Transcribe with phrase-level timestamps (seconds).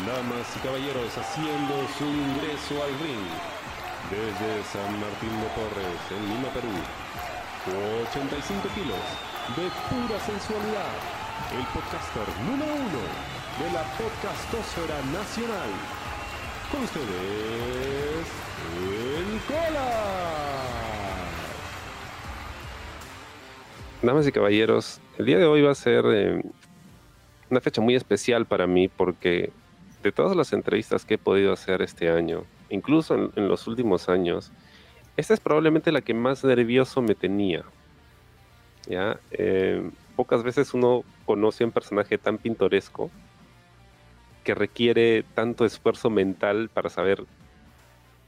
[0.00, 3.28] Damas y caballeros, haciendo su ingreso al ring
[4.08, 6.72] desde San Martín de Porres, en Lima, Perú.
[8.08, 9.04] 85 kilos
[9.54, 10.96] de pura sensualidad.
[11.52, 13.02] El podcaster número uno
[13.60, 15.70] de la podcastosfera nacional.
[16.72, 18.26] Con ustedes,
[18.80, 19.90] el Cola.
[24.00, 26.42] Damas y caballeros, el día de hoy va a ser eh,
[27.50, 29.52] una fecha muy especial para mí porque
[30.02, 34.50] de todas las entrevistas que he podido hacer este año, incluso en, los últimos años,
[35.16, 37.64] esta es probablemente la que más nervioso me tenía.
[38.86, 39.18] ¿ya?
[39.30, 43.10] Eh, pocas veces uno conoce a un personaje tan pintoresco
[44.44, 47.24] que requiere tanto esfuerzo mental para saber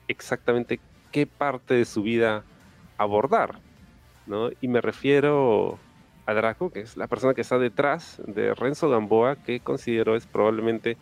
[0.07, 0.79] exactamente
[1.11, 2.45] qué parte de su vida
[2.99, 3.59] abordar.
[4.27, 4.51] ¿no?
[4.61, 5.79] Y me refiero
[6.27, 10.27] a Draco, que es la persona que está detrás de Renzo Gamboa, que considero es
[10.27, 10.97] probablemente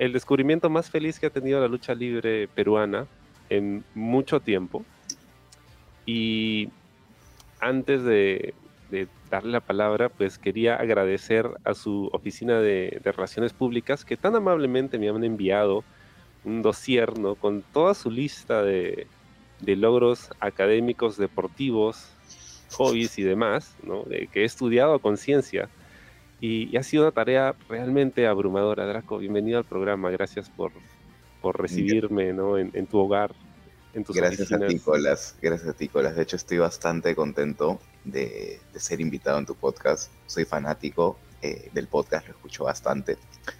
[0.00, 3.06] el descubrimiento más feliz que ha tenido la lucha libre peruana
[3.50, 4.82] en mucho tiempo.
[6.06, 6.70] Y
[7.60, 8.54] antes de,
[9.30, 14.98] darle la palabra, pues quería agradecer a su oficina de, Relaciones Públicas que tan amablemente
[14.98, 15.84] me han enviado
[16.44, 19.06] un dossier con toda su lista de,
[19.60, 22.08] de logros académicos, deportivos,
[22.72, 24.04] hobbies y demás, ¿no?
[24.04, 25.68] de que he estudiado a conciencia.
[26.40, 29.18] Y, ha sido una tarea realmente abrumadora, Draco.
[29.18, 30.10] Bienvenido al programa.
[30.10, 30.72] Gracias por,
[31.42, 32.56] por recibirme ¿no?
[32.56, 33.34] en, tu hogar,
[33.92, 35.36] en tus Gracias a ti, Colas.
[35.42, 36.16] Gracias a ti, Colas.
[36.16, 40.10] De hecho, estoy bastante contento de, ser invitado en tu podcast.
[40.26, 43.18] Soy fanático eh, del podcast, lo escucho bastante.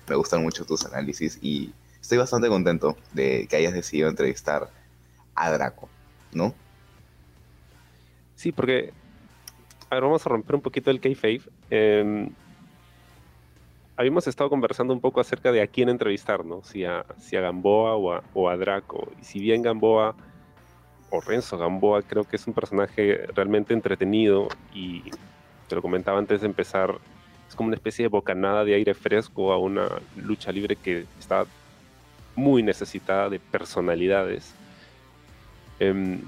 [0.08, 4.70] Me gustan mucho tus análisis y estoy bastante contento de que hayas decidido entrevistar
[5.34, 5.90] a Draco,
[6.32, 6.54] ¿no?
[8.36, 8.94] Sí, porque
[9.90, 11.42] a ver, vamos a romper un poquito el kayfabe.
[11.68, 12.30] Em,
[14.00, 16.64] habíamos estado conversando un poco acerca de a quién entrevistar, ¿no?
[16.64, 19.12] Si a, si a Gamboa o a, Draco.
[19.20, 20.14] Y si bien Gamboa,
[21.10, 25.02] o Renzo Gamboa, creo que es un personaje realmente entretenido y
[25.68, 26.96] te lo comentaba antes de empezar,
[27.46, 31.44] es como una especie de bocanada de aire fresco a una lucha libre que está
[32.34, 34.54] muy necesitada de personalidades.
[35.78, 36.22] Em,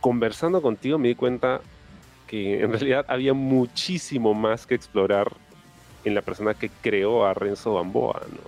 [0.00, 1.60] conversando contigo me di cuenta
[2.26, 5.36] que en realidad había muchísimo más que explorar
[6.04, 8.40] en la persona que creó a Renzo Bamboa, ¿no?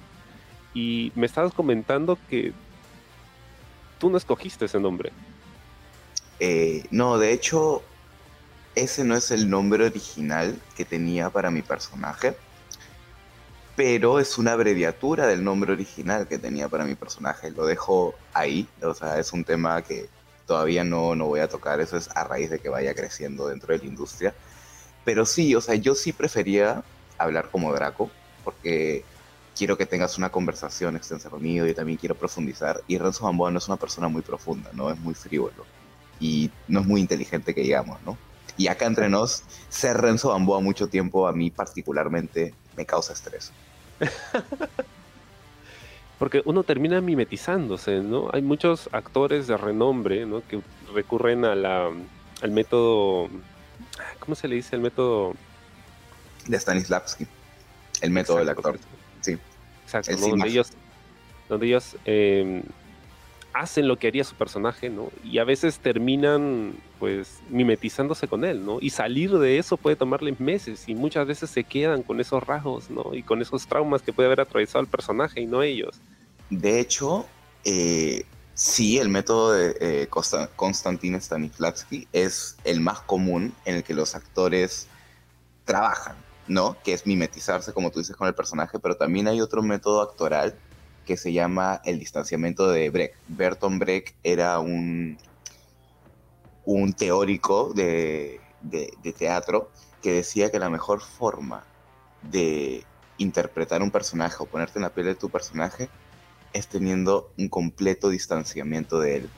[0.72, 2.52] Y me estabas comentando que
[3.98, 5.12] tú no escogiste ese nombre.
[6.38, 7.82] Eh, no, de hecho,
[8.74, 12.34] ese no es el nombre original que tenía para mi personaje,
[13.76, 17.50] pero es una abreviatura del nombre original que tenía para mi personaje.
[17.50, 20.08] Lo dejo ahí, o sea, es un tema que
[20.46, 23.72] todavía no, no voy a tocar, eso es a raíz de que vaya creciendo dentro
[23.72, 24.34] de la industria.
[25.04, 26.82] Pero sí, o sea, yo sí prefería
[27.22, 28.10] hablar como Draco,
[28.44, 29.04] porque
[29.56, 32.80] quiero que tengas una conversación extensa conmigo, y también quiero profundizar.
[32.86, 34.90] Y Renzo Gamboa no es una persona muy profunda, ¿no?
[34.90, 35.66] Es muy frívolo.
[36.18, 38.16] Y no es muy inteligente que digamos, ¿no?
[38.56, 43.52] Y acá entre nos, ser Renzo Gamboa mucho tiempo a mí particularmente me causa estrés.
[46.18, 48.28] porque uno termina mimetizándose, ¿no?
[48.34, 50.46] Hay muchos actores de renombre, ¿no?
[50.46, 50.60] Que
[50.94, 51.52] recurren a
[52.42, 53.28] al método,
[54.18, 54.76] ¿cómo se le dice?
[54.76, 55.34] El método...
[56.46, 57.26] De Stanislavski,
[58.00, 58.78] el método del actor,
[59.20, 59.38] sí.
[59.84, 60.70] Exacto, donde, ellos,
[61.48, 62.62] donde ellos em,
[63.52, 65.10] hacen lo que haría su personaje, ¿no?
[65.24, 68.78] Y a veces terminan, pues, mimetizándose con él, ¿no?
[68.80, 72.90] Y salir de eso puede tomarles meses y muchas veces se quedan con esos rasgos,
[72.90, 73.14] ¿no?
[73.14, 75.96] Y con esos traumas que puede haber atravesado el personaje y no ellos.
[76.50, 77.26] De hecho,
[77.64, 78.24] eh,
[78.54, 80.08] sí, el método de eh,
[80.56, 84.86] Konstantin Stanislavski es el más común en el que los actores
[85.64, 86.16] trabajan,
[86.50, 86.76] ¿no?
[86.82, 90.58] Que es mimetizarse, como tú dices, con el personaje, pero también hay otro método actoral
[91.06, 93.14] que se llama el distanciamiento de Brecht.
[93.28, 95.16] Bertolt Brecht era un,
[96.64, 99.70] un teórico de, de teatro
[100.02, 101.62] que decía que la mejor forma
[102.22, 102.84] de
[103.18, 105.88] interpretar un personaje o ponerte en la piel de tu personaje
[106.52, 109.30] es teniendo un completo distanciamiento de él.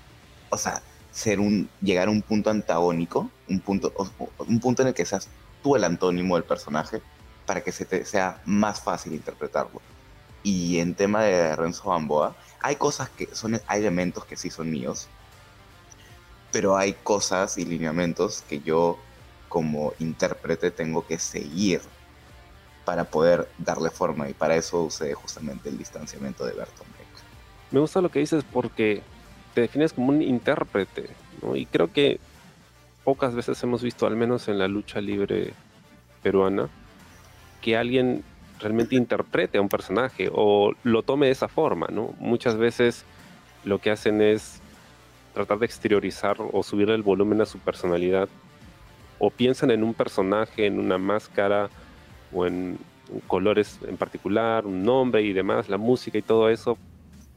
[0.48, 3.92] O sea, ser un, llegar a un punto antagónico, un punto,
[4.38, 5.28] un punto en el que seas
[5.62, 7.02] tú el antónimo del personaje
[7.46, 9.80] para que se te sea más fácil interpretarlo.
[10.42, 14.70] Y en tema de Renzo Bamboa, hay cosas que son, hay elementos que sí son
[14.70, 15.08] míos,
[16.50, 18.98] pero hay cosas y lineamientos que yo
[19.48, 21.80] como intérprete tengo que seguir
[22.84, 26.92] para poder darle forma y para eso usé justamente el distanciamiento de Bertolt
[27.72, 29.02] me gusta lo que dices porque
[29.54, 31.08] te defines como un intérprete,
[31.40, 31.56] ¿no?
[31.56, 32.20] Y creo que
[33.04, 35.52] pocas veces hemos visto, al menos en la lucha libre
[36.22, 36.68] peruana,
[37.60, 38.22] que alguien
[38.60, 42.14] realmente interprete a un personaje o lo tome de esa forma, ¿no?
[42.18, 43.04] Muchas veces
[43.64, 44.60] lo que hacen es
[45.34, 48.28] tratar de exteriorizar o subir el volumen a su personalidad
[49.18, 51.70] o piensan en un personaje, en una máscara
[52.32, 52.78] o en
[53.26, 56.78] colores en particular, un nombre y demás, la música y todo eso,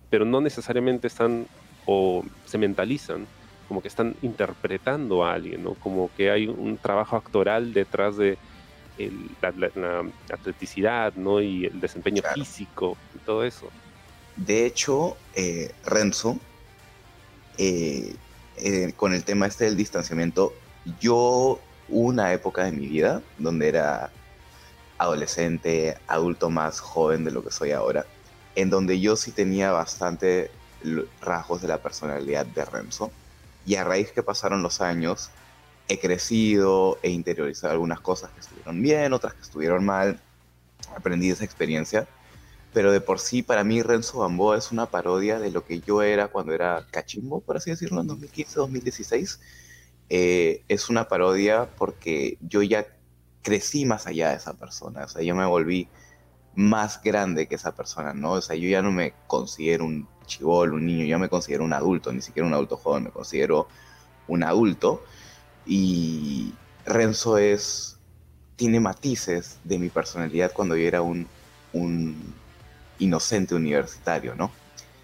[0.10, 1.48] pero no necesariamente están
[1.86, 3.28] o se mentalizan
[3.68, 5.74] como que están interpretando a alguien, ¿no?
[5.76, 8.38] Como que hay un trabajo actoral detrás de
[9.42, 11.42] la, atleticidad, ¿no?
[11.42, 13.70] Y el desempeño físico y todo eso.
[14.36, 16.40] De hecho, eh, Renzo,
[17.58, 18.16] eh,
[18.58, 20.54] eh, con el tema este del distanciamiento,
[21.00, 24.12] yo una época de mi vida donde era
[24.98, 28.06] adolescente, adulto más joven de lo que soy ahora,
[28.56, 30.52] en donde yo sí tenía bastante
[31.22, 33.12] rasgos de la personalidad de Renzo.
[33.66, 35.32] Y a raíz que pasaron los años,
[35.88, 40.20] he crecido, he interiorizado algunas cosas que estuvieron bien, otras que estuvieron mal,
[40.96, 42.08] aprendí esa experiencia.
[42.74, 46.02] Pero de por sí, para mí, Renzo Gamboa es una parodia de lo que yo
[46.02, 49.40] era cuando era cachimbo, por así decirlo, en 2015, 2016.
[50.10, 52.86] Eh, es una parodia porque yo ya
[53.42, 55.88] crecí más allá de esa persona, o sea, yo me volví
[56.56, 58.34] más grande que esa persona, ¿no?
[58.34, 61.74] O sea, yo ya no me considero un chivol, un niño, yo me considero un
[61.74, 63.68] adulto, ni siquiera un adulto joven, me considero
[64.28, 65.04] un adulto.
[65.66, 66.54] Y
[66.86, 67.98] Renzo es,
[68.56, 71.28] tiene matices de mi personalidad cuando yo era un,
[71.74, 72.34] un
[73.00, 74.52] inocente universitario, ¿no?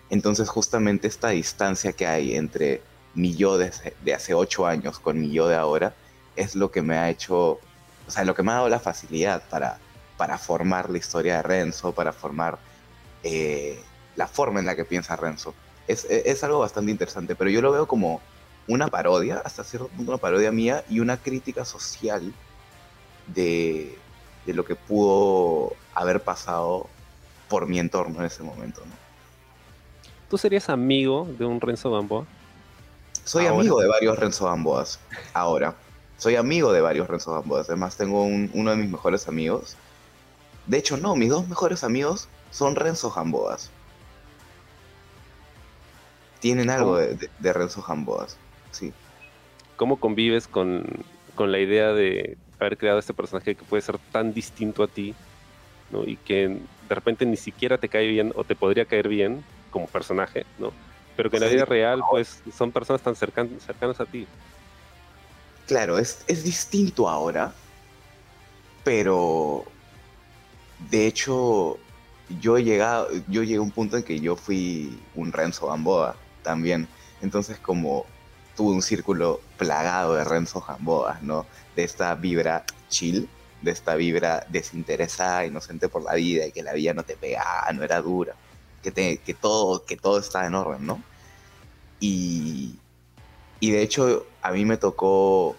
[0.09, 2.81] Entonces justamente esta distancia que hay entre
[3.13, 3.71] mi yo de,
[4.03, 5.94] de hace ocho años con mi yo de ahora
[6.35, 7.59] es lo que me ha hecho
[8.07, 9.77] o sea, lo que me ha dado la facilidad para,
[10.18, 12.59] para formar la historia de Renzo, para formar
[13.23, 13.79] eh,
[14.15, 15.53] la forma en la que piensa Renzo.
[15.87, 18.21] Es, es, algo bastante interesante, pero yo lo veo como
[18.67, 22.33] una parodia, hasta cierto punto una parodia mía y una crítica social
[23.27, 23.97] de,
[24.45, 26.87] de lo que pudo haber pasado
[27.49, 28.81] por mi entorno en ese momento.
[28.85, 28.91] ¿no?
[30.29, 32.25] ¿Tú serías amigo de un Renzo Gamboa?
[33.25, 34.99] Soy amigo de varios Renzo Gamboas
[35.33, 35.75] ahora
[36.21, 37.67] soy amigo de varios Renzo Gamboas.
[37.67, 39.75] Además, tengo uno de mis mejores amigos.
[40.67, 43.70] De hecho, no, mis dos mejores amigos son Renzo Gamboas.
[46.41, 48.38] Tienen algo de, Renzo Gamboas,
[48.71, 48.91] sí.
[49.77, 50.83] ¿Cómo convives con,
[51.38, 55.15] la idea de haber creado este personaje que puede ser tan distinto a ti
[55.89, 56.03] ¿no?
[56.03, 59.88] y que de repente ni siquiera te cae bien o te podría caer bien como
[59.88, 60.71] personaje, ¿no?
[61.15, 64.27] pero que en la vida real pues son personas tan cercanas a ti
[65.71, 67.53] claro, es, distinto ahora,
[68.83, 69.63] pero
[70.89, 71.77] de hecho
[72.41, 76.17] yo he llegado, yo llegué a un punto en que yo fui un Renzo Gamboa
[76.43, 76.88] también.
[77.21, 78.05] Entonces como
[78.55, 81.45] tuve un círculo plagado de Renzo Gamboa, ¿no?
[81.75, 83.29] De esta vibra chill,
[83.61, 87.71] de esta vibra desinteresada, inocente por la vida, y que la vida no te pegaba,
[87.73, 88.35] no era dura,
[88.83, 91.01] que, que, todo, que todo estaba en orden, ¿no?
[91.99, 92.75] Y,
[93.59, 95.55] y de hecho, a mí me tocó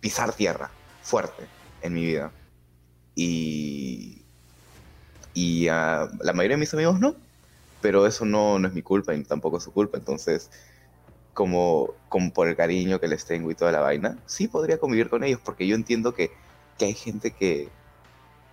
[0.00, 0.70] pisar tierra
[1.02, 1.46] fuerte
[1.82, 2.32] en mi vida.
[3.14, 4.22] Y,
[5.32, 7.14] y a la mayoría de mis amigos no,
[7.80, 9.98] pero eso no, no es mi culpa y tampoco es su culpa.
[9.98, 10.50] Entonces,
[11.34, 15.10] como, como por el cariño que les tengo y toda la vaina, sí podría convivir
[15.10, 16.30] con ellos, porque yo entiendo que,
[16.78, 17.68] que hay gente que,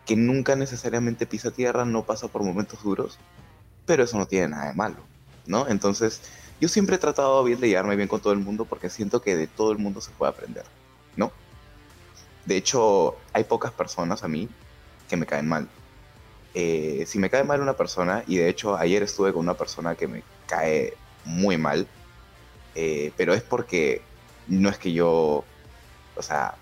[0.06, 3.18] que nunca necesariamente pisa tierra, no pasa por momentos duros,
[3.86, 4.98] pero eso no tiene nada de malo,
[5.46, 5.68] ¿no?
[5.68, 6.22] Entonces,
[6.60, 9.36] yo siempre he tratado bien de llevarme bien con todo el mundo porque siento que
[9.36, 10.66] de todo el mundo se puede aprender,
[11.16, 11.32] ¿no?
[12.46, 14.50] De hecho, hay pocas personas a mí
[15.10, 15.70] que me caen mal.
[16.54, 19.96] Eh, si me cae mal una persona, y de hecho ayer estuve con una persona
[19.96, 20.94] que me cae
[21.26, 21.88] muy mal,
[22.76, 24.02] eh, pero es porque
[24.48, 25.44] no es que yo,
[26.16, 26.56] o sea,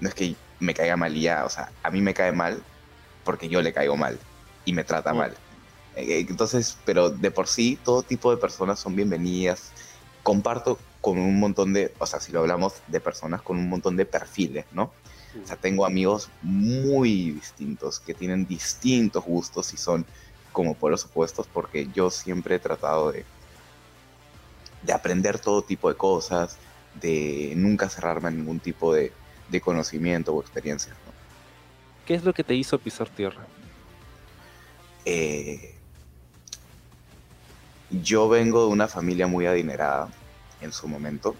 [0.00, 2.62] no es que me caiga mal y ya, o sea, a mí me cae mal
[3.24, 4.18] porque yo le caigo mal
[4.64, 5.16] y me trata mm.
[5.16, 5.36] mal.
[5.96, 9.72] Eh, entonces, pero de por sí, todo tipo de personas son bienvenidas.
[10.22, 13.96] Comparto con un montón de, o sea, si lo hablamos de personas con un montón
[13.96, 14.92] de perfiles, ¿no?
[15.42, 20.04] O sea, tengo amigos muy distintos, que tienen distintos gustos y son
[20.52, 23.24] como pueblos opuestos, porque yo siempre he tratado de,
[24.82, 26.56] de aprender todo tipo de cosas,
[27.00, 29.12] de nunca cerrarme a ningún tipo de,
[29.48, 30.92] de conocimiento o experiencia.
[30.92, 31.12] ¿no?
[32.06, 33.46] ¿Qué es lo que te hizo pisar tierra?
[35.04, 35.74] Eh,
[37.90, 40.08] yo vengo de una familia muy adinerada
[40.60, 41.36] en su momento.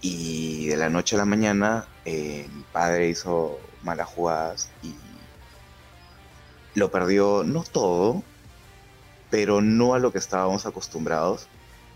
[0.00, 4.94] Y de la noche a la mañana eh, mi padre hizo malas jugadas y
[6.74, 8.22] lo perdió, no todo,
[9.28, 11.48] pero no a lo que estábamos acostumbrados.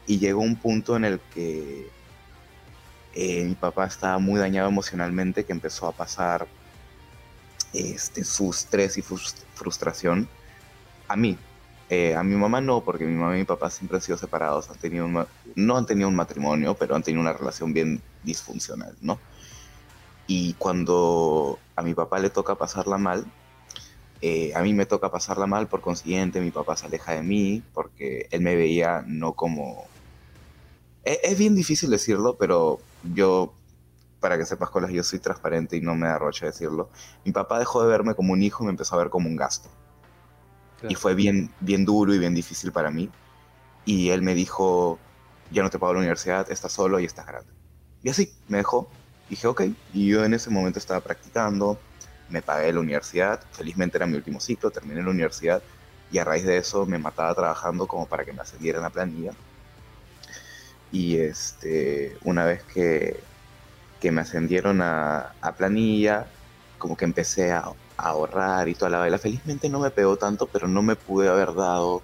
[0.07, 1.89] Y llegó un punto en el que
[3.15, 6.47] eh, mi papá estaba muy dañado emocionalmente, que empezó a pasar
[7.73, 9.03] este, su estrés y
[9.55, 10.29] frustración
[11.09, 11.39] a mí.
[11.89, 14.69] Eh, a mi mamá no, porque mi mamá y mi papá siempre han sido separados,
[14.69, 15.09] han tenido
[15.55, 19.19] no han tenido un matrimonio, pero han tenido una relación bien disfuncional, ¿no?
[20.27, 23.27] Y cuando a mi papá le toca pasarla mal,
[24.21, 27.63] eh, a mí me toca pasarla mal, por consiguiente mi papá se aleja de mí,
[27.75, 29.87] porque él me veía no como...
[31.05, 32.79] Es, es bien difícil decirlo, pero
[33.15, 33.53] yo
[34.23, 36.89] para que sepas, Colas, yo soy transparente y no me arrocha decirlo.
[37.25, 39.37] Mi papá dejó de verme como un hijo y me empezó a ver como un
[39.37, 39.69] gasto.
[40.89, 43.11] Y fue bien, bien duro y bien difícil para mí.
[43.85, 44.99] Y él me dijo,
[45.51, 47.53] ya no te pago la universidad, estás solo y estás grande.
[48.03, 48.89] Y así, me dejó.
[49.33, 49.63] Dije, ok.
[49.95, 51.81] Y yo en ese momento estaba practicando,
[52.29, 55.63] me pagué la universidad, felizmente era mi último ciclo, terminé la universidad
[56.11, 59.33] y a raíz de eso me mataba trabajando como para que me ascendieran a planilla.
[60.91, 63.23] Y este, una vez que
[64.03, 66.27] que me ascendieron a, planilla,
[66.77, 69.17] como que empecé a, ahorrar y toda la vela.
[69.17, 72.03] Felizmente no me pegó tanto, pero no me pude haber dado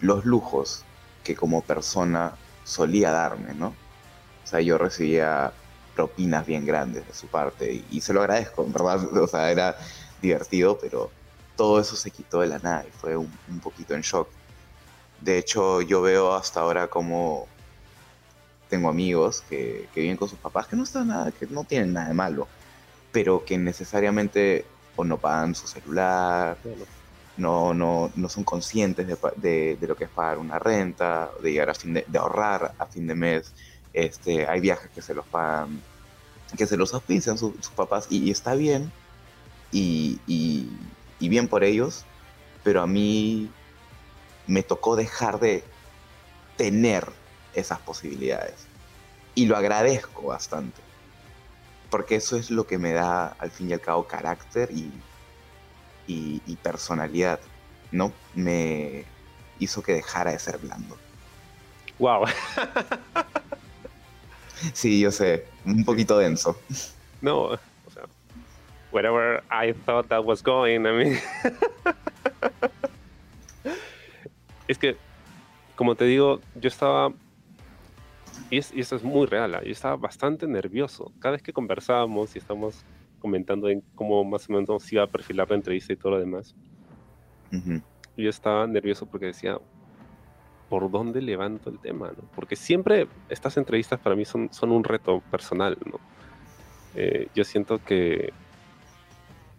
[0.00, 0.82] los lujos
[1.24, 3.74] que como persona solía darme, ¿no?
[4.44, 5.52] O sea, yo recibía
[5.96, 9.00] propinas bien grandes de su parte y, se lo agradezco, en verdad.
[9.22, 9.76] O sea, era
[10.22, 11.10] divertido, pero
[11.56, 14.28] todo eso se quitó de la nada y fue un, un poquito en shock.
[15.20, 17.48] De hecho, yo veo hasta ahora como
[18.68, 22.08] tengo amigos que, viven con sus papás que no están nada, que no tienen nada
[22.08, 22.48] de malo,
[23.12, 24.64] pero que necesariamente
[24.96, 26.56] o no pagan su celular,
[27.36, 31.70] no, no, no son conscientes de, de, lo que es pagar una renta, de llegar
[31.70, 33.52] a fin de, ahorrar a fin de mes.
[33.96, 35.80] Este, hay viajes que se los pagan,
[36.54, 38.92] que se los auspician sus, papás y, está bien
[39.72, 40.20] y,
[41.18, 42.04] bien por ellos,
[42.62, 43.50] pero a mí
[44.46, 45.64] me tocó dejar de
[46.58, 47.10] tener
[47.54, 48.66] esas posibilidades.
[49.34, 50.82] Y lo agradezco bastante.
[51.88, 54.92] Porque eso es lo que me da, al fin y al cabo, carácter y,
[56.06, 57.40] y, personalidad.
[57.92, 58.12] ¿No?
[58.34, 59.06] Me
[59.58, 60.98] hizo que dejara de ser blando.
[61.98, 62.26] Wow.
[64.72, 65.46] sí, yo sé.
[65.64, 66.58] Un poquito denso.
[67.20, 67.58] No, o
[67.92, 68.04] sea,
[68.92, 71.18] wherever I thought that was going, I mean.
[74.68, 74.96] es que,
[75.74, 77.12] como te digo, yo estaba
[78.50, 79.54] y, eso es muy real.
[79.54, 79.62] ¿ah?
[79.62, 81.12] Yo estaba bastante nervioso.
[81.18, 82.84] Cada vez que conversábamos y estamos
[83.18, 86.54] comentando en cómo más o menos iba a perfilar la entrevista y todo lo demás,
[87.50, 89.58] yo estaba nervioso porque decía,
[90.68, 92.08] ¿por dónde levanto el tema?
[92.08, 92.24] ¿no?
[92.34, 95.76] Porque siempre estas entrevistas para mí son, son un reto personal.
[95.84, 95.98] ¿no?
[96.94, 98.32] Eh, yo siento que,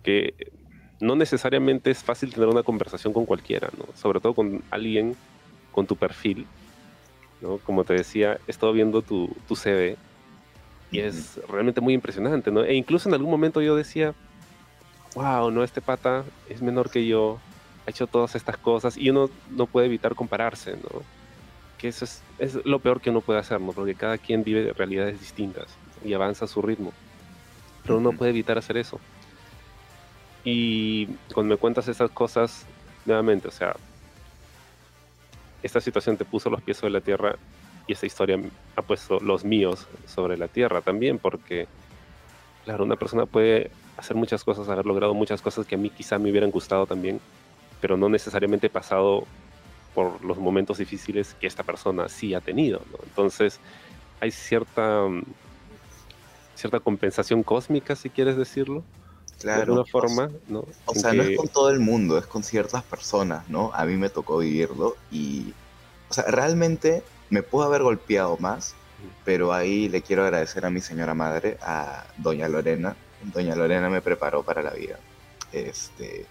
[0.03, 0.51] que
[0.99, 3.85] no necesariamente es fácil tener una conversación con cualquiera, ¿no?
[3.95, 5.15] sobre todo con alguien
[5.71, 6.47] con tu perfil
[7.63, 9.95] como te decía, he estado viendo tu, tu CV
[10.91, 12.63] y es realmente muy impresionante, ¿no?
[12.63, 14.13] E incluso en algún momento yo decía,
[15.15, 17.39] wow, no, este pata es menor que yo,
[17.87, 21.01] ha hecho todas estas cosas y uno no puede evitar compararse, ¿no?
[21.77, 23.71] Que eso es, es lo peor que uno puede hacer, ¿no?
[23.71, 25.67] Porque cada quien vive realidades distintas
[26.03, 26.91] y avanza a su ritmo.
[27.83, 28.99] Pero uno puede evitar hacer eso.
[30.43, 32.65] Y cuando me cuentas esas cosas,
[33.05, 33.77] nuevamente, o sea,
[35.63, 37.37] esta situación te puso los pies sobre la tierra
[37.87, 38.37] y esta historia
[38.75, 41.67] ha puesto los míos sobre la tierra también, porque,
[42.65, 46.19] claro, una persona puede hacer muchas cosas, haber logrado muchas cosas que a mí quizá
[46.19, 47.21] me hubieran gustado también,
[47.81, 49.25] pero no necesariamente pasado
[49.93, 52.81] por los momentos difíciles que esta persona sí ha tenido.
[53.03, 53.59] Entonces,
[54.19, 55.05] hay cierta,
[56.55, 58.83] cierta compensación cósmica, si quieres decirlo.
[59.39, 59.57] Claro.
[59.57, 60.65] De alguna forma, ¿no?
[60.85, 63.71] O sea, no es con todo el mundo, es con ciertas personas, ¿no?
[63.73, 65.53] A mí me tocó vivirlo y,
[66.09, 68.75] o sea, realmente me pudo haber golpeado más,
[69.25, 72.95] pero ahí le quiero agradecer a mi señora madre, a doña Lorena.
[73.21, 74.99] Doña Lorena me preparó para la vida.
[75.51, 76.25] Este,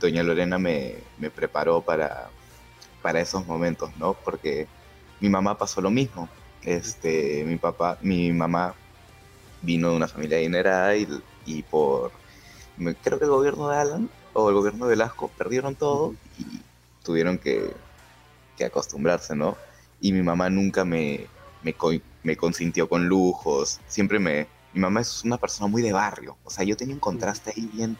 [0.00, 2.30] doña Lorena me, me preparó para,
[3.02, 4.14] para esos momentos, ¿no?
[4.14, 4.66] Porque
[5.20, 6.28] mi mamá pasó lo mismo.
[6.62, 8.74] Este, mi papá, mi mamá
[9.62, 11.08] vino de una familia adinerada y,
[11.46, 12.12] y por
[13.02, 16.60] creo que el gobierno de Alan o el gobierno de Velasco perdieron todo y
[17.02, 17.74] tuvieron que,
[18.64, 19.56] acostumbrarse, ¿no?
[20.00, 21.26] Y mi mamá nunca me,
[21.64, 24.46] me, consintió con lujos, siempre me...
[24.72, 27.68] Mi mamá es una persona muy de barrio, o sea, yo tenía un contraste ahí
[27.72, 27.98] bien,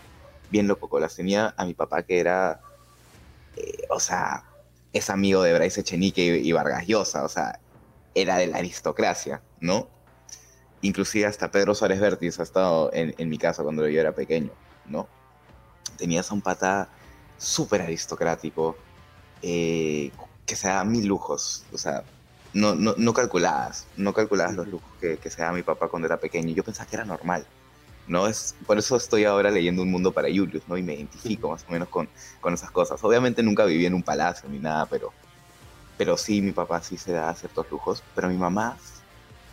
[0.53, 2.61] bien loco, las tenía a mi papá que era,
[3.57, 4.45] eh, o sea,
[4.93, 7.59] es amigo de Bryce Echenique y, y Vargas Llosa, o sea,
[8.15, 9.89] era de la aristocracia, ¿no?
[10.83, 14.51] Inclusive hasta Pedro Suárez Vértiz ha estado en, en mi casa cuando yo era pequeño,
[14.87, 15.09] ¿no?
[15.97, 16.89] Tenías a un pata
[17.39, 18.77] súper aristocrático,
[19.41, 20.13] eh,
[20.45, 22.05] que se daba mil lujos, o sea,
[22.53, 26.07] no, no, no calculabas, no calculabas los lujos que, que se daba mi papá cuando
[26.07, 26.55] era pequeño.
[26.55, 27.47] Yo pensaba que era normal.
[28.07, 28.27] ¿No?
[28.27, 30.77] Es, por eso estoy ahora leyendo Un Mundo para Julius, ¿no?
[30.77, 32.09] Y me identifico más o menos con,
[32.41, 33.03] con esas cosas.
[33.05, 35.13] Obviamente nunca viví en un palacio ni nada, pero,
[35.97, 38.77] pero sí, mi papá sí se da ciertos lujos, pero mi mamá,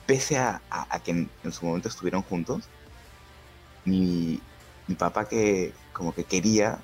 [0.06, 2.68] pese a, a, que en, su momento estuvieron juntos,
[3.86, 4.42] mi,
[4.88, 6.80] mi papá que como que quería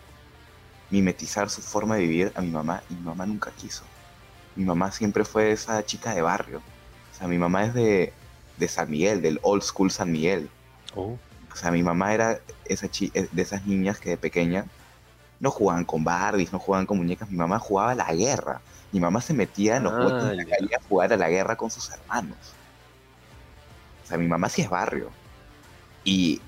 [0.90, 3.84] mimetizar su forma de vivir a mi mamá y mi mamá nunca quiso.
[4.56, 6.62] Mi mamá siempre fue esa chica de barrio.
[7.12, 8.14] O sea, mi mamá es de,
[8.58, 10.50] de San Miguel, del old school San Miguel.
[10.96, 11.18] Oh.
[11.56, 14.66] O sea, mi mamá era esa eh, de esas niñas que de pequeña
[15.40, 17.30] no jugaban con Barbies, no jugaban con muñecas.
[17.30, 18.60] Mi mamá jugaba a la guerra.
[18.92, 21.56] Mi mamá se metía en los ah, de la calle a jugar a la guerra
[21.56, 22.38] con sus hermanos.
[24.04, 25.12] O sea, mi mamá sí es barrio.
[26.04, 26.42] Y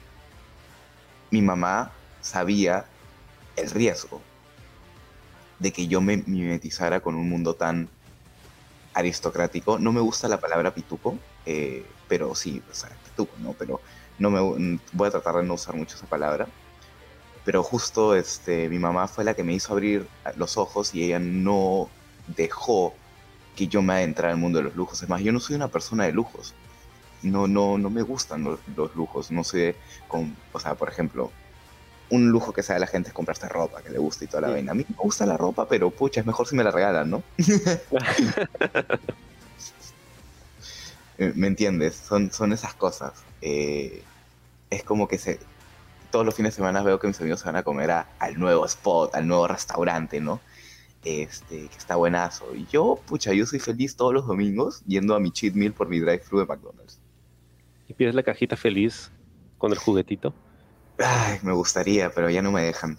[1.31, 2.83] mi mamá sabía
[3.55, 4.21] el riesgo
[5.57, 7.87] de que yo me mimetizara con un mundo tan
[8.93, 9.79] aristocrático.
[9.79, 13.53] No me gusta la palabra pituco, eh, pero sí, o sea, pituco, ¿no?
[13.53, 13.79] Pero
[14.19, 16.47] no me voy a tratar de no usar mucho esa palabra.
[17.45, 21.19] Pero justo este, mi mamá fue la que me hizo abrir los ojos y ella
[21.19, 21.89] no
[22.36, 22.93] dejó
[23.55, 25.01] que yo me adentrara al mundo de los lujos.
[25.01, 26.53] Es más, yo no soy una persona de lujos.
[27.24, 28.59] No, no, no me gustan los,
[28.95, 29.31] lujos.
[29.31, 29.75] No sé,
[30.07, 31.31] con, o sea, por ejemplo,
[32.09, 34.50] un lujo que sea la gente es comprarse ropa que le gusta y toda la
[34.50, 34.74] vaina.
[34.74, 37.24] A mí me gusta la ropa, pero pucha, es mejor si me la regalan, ¿no?
[41.17, 41.95] ¿Me entiendes?
[41.95, 43.26] Son, son esas cosas.
[43.41, 44.03] Eh,
[44.70, 45.39] es como que se,
[46.12, 48.65] todos los fines de semana veo que mis amigos se van a comer al nuevo
[48.65, 50.39] spot, al nuevo restaurante, ¿no?
[51.03, 52.53] Este, que está buenazo.
[52.56, 55.88] Y yo, pucha, yo soy feliz todos los domingos yendo a mi cheat meal por
[55.88, 57.00] mi drive-thru de McDonald's.
[57.88, 59.12] ¿Y pides la cajita feliz
[59.58, 60.34] con el juguetito?
[61.00, 62.98] Ay, me gustaría, pero ya no me dejan.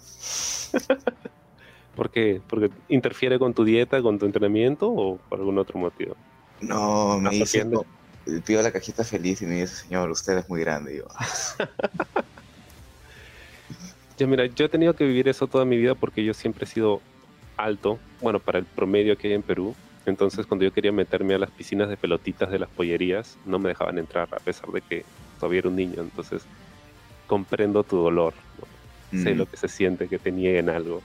[1.95, 2.41] ¿Por qué?
[2.47, 6.15] ¿Porque interfiere con tu dieta, con tu entrenamiento o por algún otro motivo?
[6.61, 7.65] No, me dice,
[8.45, 10.95] pido la cajita feliz y me dice, señor, usted es muy grande.
[10.95, 11.07] Y yo,
[14.17, 16.67] ya mira, yo he tenido que vivir eso toda mi vida porque yo siempre he
[16.67, 17.01] sido
[17.57, 19.75] alto, bueno, para el promedio que hay en Perú.
[20.05, 23.69] Entonces, cuando yo quería meterme a las piscinas de pelotitas de las pollerías, no me
[23.69, 25.05] dejaban entrar, a pesar de que
[25.39, 26.01] todavía era un niño.
[26.01, 26.43] Entonces,
[27.27, 28.33] comprendo tu dolor.
[29.11, 29.37] Sé mm.
[29.37, 31.01] lo que se siente que te nieguen algo,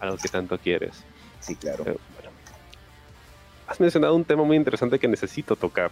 [0.00, 1.04] algo que tanto quieres.
[1.40, 1.84] Sí, claro.
[3.66, 5.90] Has mencionado un tema muy interesante que necesito tocar.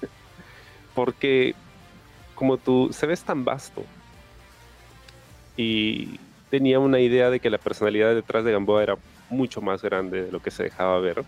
[0.94, 1.54] Porque
[2.34, 3.84] como tú se ves tan vasto
[5.56, 6.18] y
[6.50, 8.96] tenía una idea de que la personalidad detrás de Gamboa era
[9.30, 11.24] mucho más grande de lo que se dejaba ver.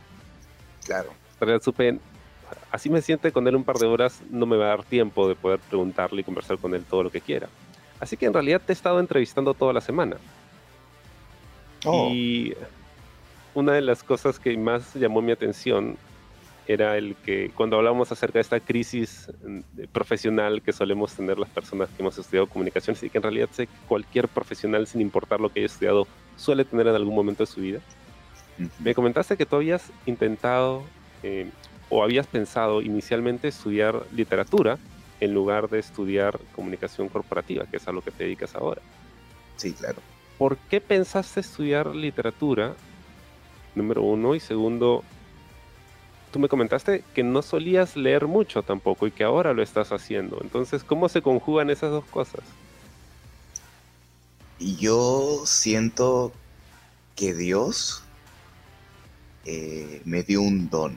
[0.85, 1.11] Claro.
[1.38, 1.99] Pero supe,
[2.70, 5.29] así me siente con él un par de horas, no me va a dar tiempo
[5.29, 7.49] de poder preguntarle y conversar con él todo lo que quiera.
[7.99, 10.16] Así que en realidad te he estado entrevistando toda la semana.
[11.85, 12.11] Oh.
[12.11, 12.55] Y
[13.56, 15.96] una de las cosas que más llamó mi atención
[16.68, 19.60] era el que cuando hablamos acerca de esta crisis mm,
[19.92, 23.66] profesional que solemos tener las personas que hemos estudiado comunicaciones y que en realidad sé
[23.66, 27.46] que cualquier profesional, sin importar lo que haya estudiado, suele tener en algún momento de
[27.46, 27.80] su vida.
[28.78, 30.82] Me comentaste que tú habías intentado
[31.22, 31.48] eh,
[31.88, 34.76] o habías pensado inicialmente estudiar literatura
[35.20, 38.82] en lugar de estudiar comunicación corporativa, que es a lo que te dedicas ahora.
[39.56, 40.02] Sí, claro.
[40.36, 42.74] ¿Por qué pensaste estudiar literatura?
[43.76, 44.34] Número uno.
[44.34, 45.04] Y segundo,
[46.32, 50.38] tú me comentaste que no solías leer mucho tampoco y que ahora lo estás haciendo.
[50.42, 52.42] Entonces, ¿cómo se conjugan esas dos cosas?
[54.58, 56.32] Yo siento
[57.14, 58.02] que Dios
[59.44, 60.96] eh, me dio un don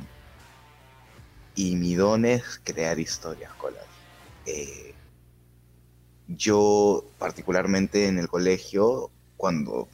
[1.56, 3.84] y mi don es crear historias, colas.
[4.46, 4.96] Eh,
[6.30, 9.90] yo, particularmente en el colegio, cuando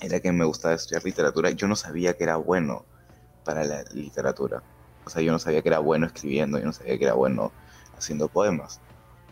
[0.00, 2.84] era que me gustaba estudiar literatura, yo no sabía que era bueno
[3.44, 4.62] para la literatura.
[5.04, 7.52] O sea, yo no sabía que era bueno escribiendo, yo no sabía que era bueno
[7.96, 8.80] haciendo poemas.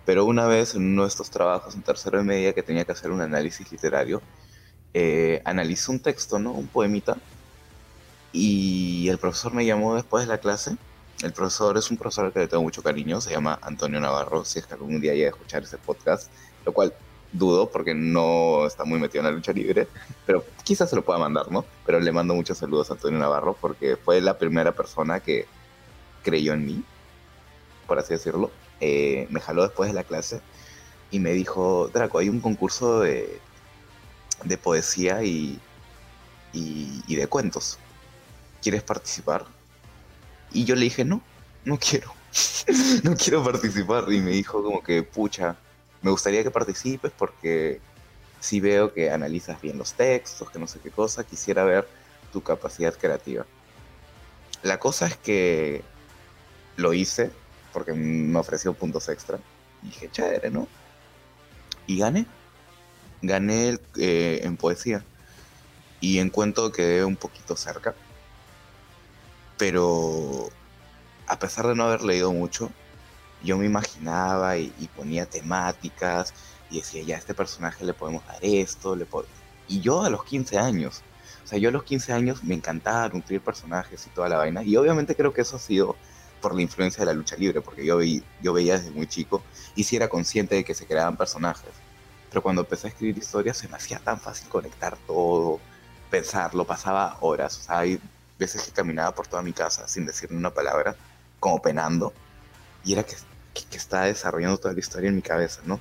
[0.05, 2.93] Pero una vez en uno de estos trabajos, en tercero de media, que tenía que
[2.93, 4.23] hacer un análisis literario,
[4.95, 5.43] eh,
[5.89, 6.53] un texto, ¿no?
[6.53, 7.17] Un poemita.
[8.33, 10.77] Y el profesor me llamó después de la clase
[11.23, 14.59] el profesor es un profesor que le tengo mucho cariño, se llama Antonio Navarro, si
[14.59, 16.31] es que algún día llega a escuchar ese podcast,
[16.65, 16.93] lo cual
[17.33, 19.89] dudo porque no está muy metido en la lucha libre,
[20.25, 21.65] pero quizás se lo pueda mandar, ¿no?
[21.85, 25.47] Pero le mando muchos saludos a Antonio Navarro porque fue la primera persona que
[26.23, 26.85] creyó en mí,
[27.87, 28.51] por así decirlo.
[28.81, 30.41] Eh, me jaló después de la clase
[31.11, 33.41] y me dijo, Draco, hay un concurso de,
[34.45, 35.61] de poesía y,
[36.53, 37.79] y de cuentos.
[38.63, 39.45] ¿Quieres participar?
[40.53, 41.21] Y yo le dije, no,
[41.65, 42.13] no quiero.
[43.03, 44.11] no quiero participar.
[44.13, 45.57] Y me dijo como que, pucha,
[46.03, 47.81] me gustaría que participes porque
[48.41, 51.89] si veo que analizas bien los textos, que no sé qué cosa, quisiera ver
[52.33, 53.47] tu capacidad creativa.
[54.63, 55.83] La cosa es que
[56.77, 57.31] lo hice
[57.73, 59.39] porque me ofreció puntos extra.
[59.83, 60.67] Y dije, chévere, ¿no?
[61.87, 62.27] Y gané.
[63.23, 65.05] Gané eh, en poesía.
[66.01, 67.95] Y en cuento quedé un poquito cerca.
[69.59, 70.49] Pero
[71.27, 72.71] a pesar de no haber leído mucho,
[73.43, 76.35] yo me imaginaba y, ponía temáticas
[76.71, 78.97] y decía, ya a este personaje le podemos dar esto.
[78.97, 79.07] Le
[79.69, 81.03] Y yo a los 15 años,
[81.45, 84.63] o sea, yo a los 15 años me encantaba nutrir personajes y toda la vaina.
[84.63, 85.97] Y obviamente creo que eso ha sido
[86.41, 88.01] por la influencia de la lucha libre, porque yo,
[88.43, 89.43] yo veía desde muy chico
[89.75, 91.71] y sí era consciente de que se creaban personajes.
[92.29, 95.61] Pero cuando empecé a escribir historias se me hacía tan fácil conectar todo,
[96.11, 97.59] pensarlo, pasaba horas.
[97.59, 98.01] O sea, hay
[98.39, 100.97] veces que caminaba por toda mi casa sin decir una palabra,
[101.41, 102.13] como penando,
[102.87, 103.17] y era que,
[103.53, 105.81] que, estaba desarrollando toda la historia en mi cabeza, ¿no?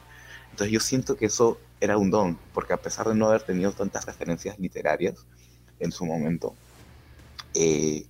[0.49, 3.71] Entonces yo siento que eso era un don, porque a pesar de no haber tenido
[3.71, 5.15] tantas referencias literarias
[5.79, 6.55] en su momento,
[7.53, 8.05] eh,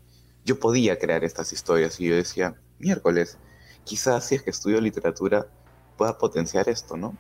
[0.46, 3.38] yo podía crear estas historias y yo decía, miércoles,
[3.84, 5.46] quizás si es que estudio literatura
[5.98, 7.18] pueda potenciar esto, ¿no?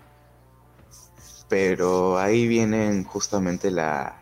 [1.49, 4.17] Pero ahí vienen justamente la,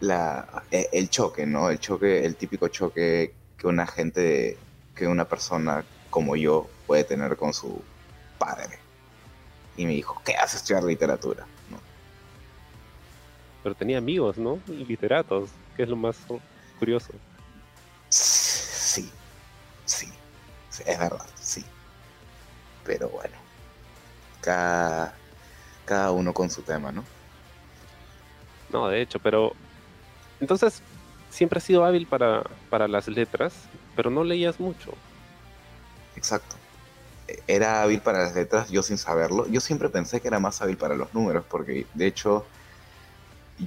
[0.00, 1.70] la, e, el choque, ¿no?
[1.70, 4.58] El choque, el típico choque que una gente,
[4.94, 7.82] que una persona como yo puede tener con su
[8.38, 8.78] padre.
[9.76, 11.46] Y me dijo, ¿qué haces estudiar literatura?
[11.70, 11.78] ¿No?
[13.62, 14.58] Pero tenía amigos, ¿no?
[14.66, 16.16] Literatos, que es lo más
[16.78, 17.12] curioso.
[18.08, 19.10] Sí,
[19.84, 20.08] sí,
[20.86, 21.64] es verdad, sí.
[22.84, 23.36] Pero bueno,
[24.40, 25.14] cada,
[25.84, 27.04] cada uno con su tema, ¿no?
[28.70, 29.52] No, de hecho, pero
[30.40, 30.82] entonces
[31.30, 33.54] siempre has sido hábil para, para las letras,
[33.96, 34.92] pero no leías mucho.
[36.18, 36.56] Exacto.
[37.46, 39.46] Era hábil para las letras, yo sin saberlo.
[39.48, 42.44] Yo siempre pensé que era más hábil para los números, porque de hecho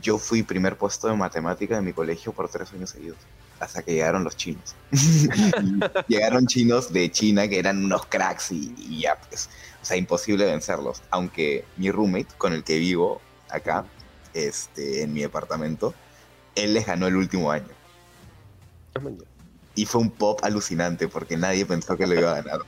[0.01, 3.17] yo fui primer puesto de matemática en mi colegio por tres años seguidos
[3.61, 4.75] hasta que llegaron los chinos.
[6.07, 9.49] llegaron chinos de China que eran unos cracks y, ya, pues,
[9.81, 11.01] o sea, imposible vencerlos.
[11.11, 13.85] Aunque mi roommate, con el que vivo acá,
[14.33, 15.93] este, en mi departamento,
[16.55, 17.69] él les ganó el último año.
[19.75, 22.59] Y fue un pop alucinante porque nadie pensó que lo iba a ganar.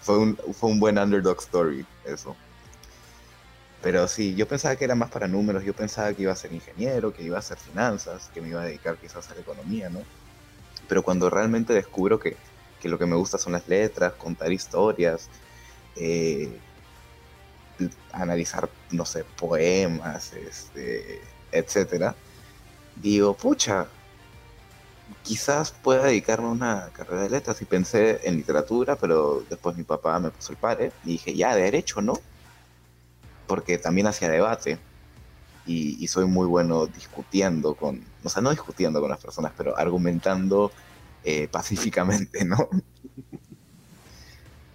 [0.00, 2.36] fue, un, fue un buen underdog story, eso.
[3.82, 6.52] Pero sí, yo pensaba que era más para números, yo pensaba que iba a ser
[6.52, 9.88] ingeniero, que iba a hacer finanzas, que me iba a dedicar quizás a la economía,
[9.88, 10.02] ¿no?
[10.88, 12.36] Pero cuando realmente descubro que,
[12.82, 15.30] lo que me gusta son las letras, contar historias,
[15.96, 16.58] eh,
[18.12, 22.14] analizar, no sé, poemas, este, etcétera,
[22.96, 23.86] digo, pucha,
[25.22, 27.60] quizás pueda dedicarme a una carrera de letras.
[27.62, 31.54] Y pensé en literatura, pero después mi papá me puso el pare y dije, ya,
[31.54, 32.14] derecho, ¿no?
[33.50, 34.78] porque también hacía debate
[35.66, 40.70] y, soy muy bueno discutiendo con, o sea, no discutiendo con las personas, pero argumentando
[41.24, 42.68] eh, pacíficamente, ¿no?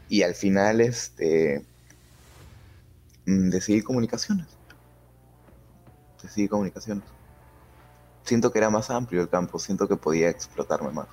[0.10, 1.64] y al final, este,
[3.26, 4.48] mm, decidí comunicaciones.
[6.22, 7.06] Decidí comunicaciones.
[8.26, 11.08] Siento que era más amplio el campo, siento que podía explotarme más.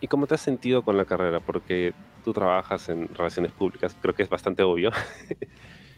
[0.00, 1.38] ¿Y cómo te has sentido con la carrera?
[1.38, 4.90] Porque tú trabajas en relaciones públicas, creo que es bastante obvio.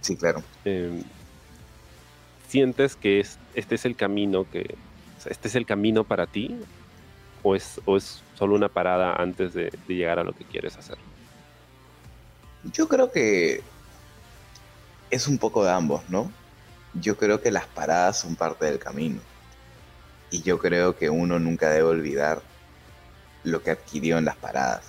[0.05, 0.43] Sí, claro.
[0.67, 1.03] Em,
[2.47, 3.21] ¿Sientes que
[3.55, 4.77] este es el camino que,
[5.25, 6.61] este es el camino para ti?
[7.43, 10.99] ¿O es, es solo una parada antes de, llegar a lo que quieres hacer?
[12.65, 13.63] Yo creo que
[15.11, 16.31] es un poco de ambos, ¿no?
[16.93, 19.21] Yo creo que las paradas son parte del camino.
[20.31, 22.43] Y yo creo que uno nunca debe olvidar
[23.45, 24.85] lo que adquirió en las paradas.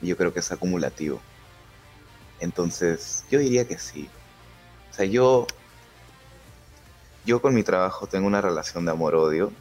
[0.00, 1.20] Yo creo que es acumulativo.
[2.40, 4.08] Entonces, yo diría que sí.
[4.90, 5.46] O sea, yo,
[7.24, 9.52] yo con mi trabajo tengo una relación de amor-odio,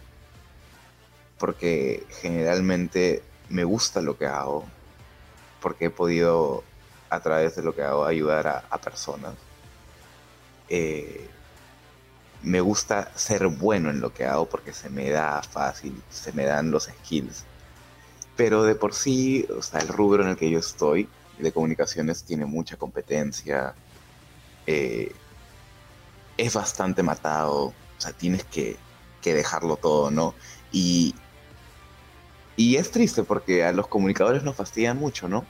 [1.37, 4.65] porque generalmente me gusta lo que hago,
[5.61, 6.63] porque he podido
[7.09, 9.33] a través de lo que hago ayudar a, personas.
[10.69, 11.29] Eh,
[12.43, 16.45] me gusta ser bueno en lo que hago porque se me da fácil, se me
[16.45, 17.45] dan los skills.
[18.35, 21.07] Pero de por sí, o sea, el rubro en el que yo estoy
[21.39, 23.73] de comunicaciones tiene mucha competencia.
[24.67, 25.13] Eh,
[26.37, 28.77] es bastante matado, o sea, tienes que,
[29.23, 30.35] dejarlo todo, ¿no?
[30.73, 31.15] Y,
[32.57, 35.45] y es triste porque a los comunicadores nos fastidian mucho, ¿no?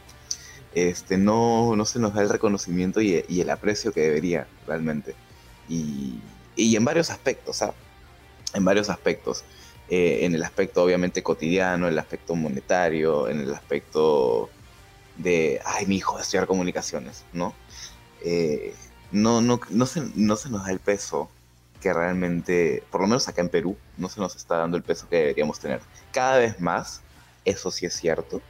[0.76, 5.16] Este, no, no se nos da el reconocimiento y, el aprecio que debería realmente.
[5.68, 6.20] Y,
[6.56, 7.76] en varios aspectos, ¿sabes?
[7.76, 8.58] ¿ah?
[8.58, 9.44] En varios aspectos.
[9.90, 14.50] Eh, en el aspecto obviamente cotidiano, en el aspecto monetario, en el aspecto
[15.18, 17.54] de, ay, mi hijo estudiar comunicaciones, ¿no?
[18.22, 18.74] Eh,
[19.12, 21.30] no, no, no, se, no se nos da el peso
[21.82, 25.10] que realmente, por lo menos acá en Perú, no se nos está dando el peso
[25.10, 25.82] que deberíamos tener.
[26.14, 27.02] Cada vez más,
[27.44, 28.42] eso sí es cierto,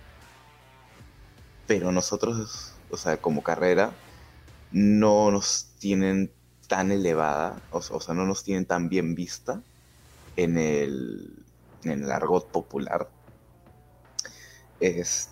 [1.66, 3.92] pero nosotros, o sea, como carrera,
[4.72, 6.32] no nos tienen
[6.67, 9.62] tan elevada, o, sea, no nos tienen tan bien vista
[10.36, 11.43] en el,
[11.84, 13.10] en el argot popular,
[14.80, 15.30] es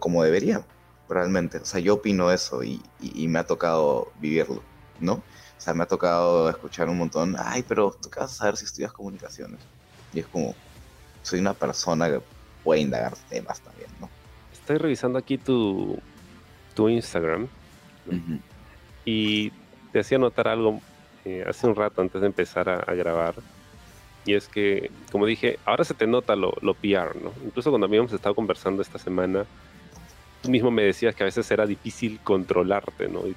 [0.00, 0.64] como debería,
[1.08, 1.58] realmente.
[1.58, 2.80] O sea, yo opino eso y,
[3.28, 4.62] me ha tocado vivirlo,
[5.00, 5.14] ¿no?
[5.14, 8.56] O sea, me ha tocado escuchar un montón, ay, pero tú qué vas a saber
[8.56, 9.60] si estudias comunicaciones.
[10.12, 10.54] Y es como,
[11.22, 12.20] soy una persona que
[12.62, 14.08] puede indagar temas también, ¿no?
[14.52, 15.98] Estoy revisando aquí tu,
[16.74, 17.48] tu Instagram
[19.04, 19.50] y
[19.92, 20.80] te hacía notar algo
[21.24, 23.34] eh, hace un rato antes de empezar a, grabar.
[24.24, 27.32] Y es que, como dije, ahora se te nota lo, lo PR, ¿no?
[27.44, 29.46] Incluso cuando habíamos estado conversando esta semana,
[30.42, 33.26] tú mismo me decías que a veces era difícil controlarte, ¿no?
[33.26, 33.34] Y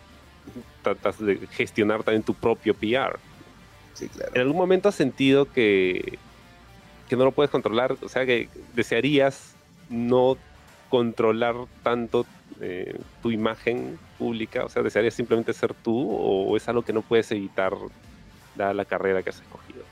[0.82, 3.20] tratas de gestionar también tu propio PR.
[3.94, 4.32] Sí, claro.
[4.34, 6.18] ¿En algún momento has sentido que,
[7.08, 7.96] que no lo puedes controlar?
[8.02, 9.56] O sea, que desearías
[9.90, 10.38] no
[10.90, 12.26] controlar tanto
[12.62, 14.64] eh, tu imagen pública?
[14.64, 17.74] O sea, ¿desearías simplemente ser tú o es algo que no puedes evitar
[18.56, 19.84] dada la carrera que has escogido?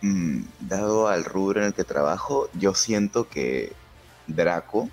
[0.00, 3.72] Mm, dado al rubro en el que trabajo, yo siento que
[4.28, 4.88] Draco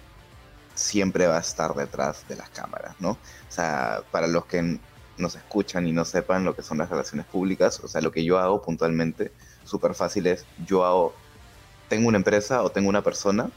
[0.73, 3.11] siempre va a estar detrás de las cámaras, ¿no?
[3.11, 3.17] O
[3.49, 4.79] sea, para los que
[5.17, 8.23] nos escuchan y no sepan lo que son las relaciones públicas, o sea, lo que
[8.23, 9.31] yo hago puntualmente,
[9.63, 11.13] súper fácil es, yo hago,
[11.87, 13.49] tengo una empresa o tengo una persona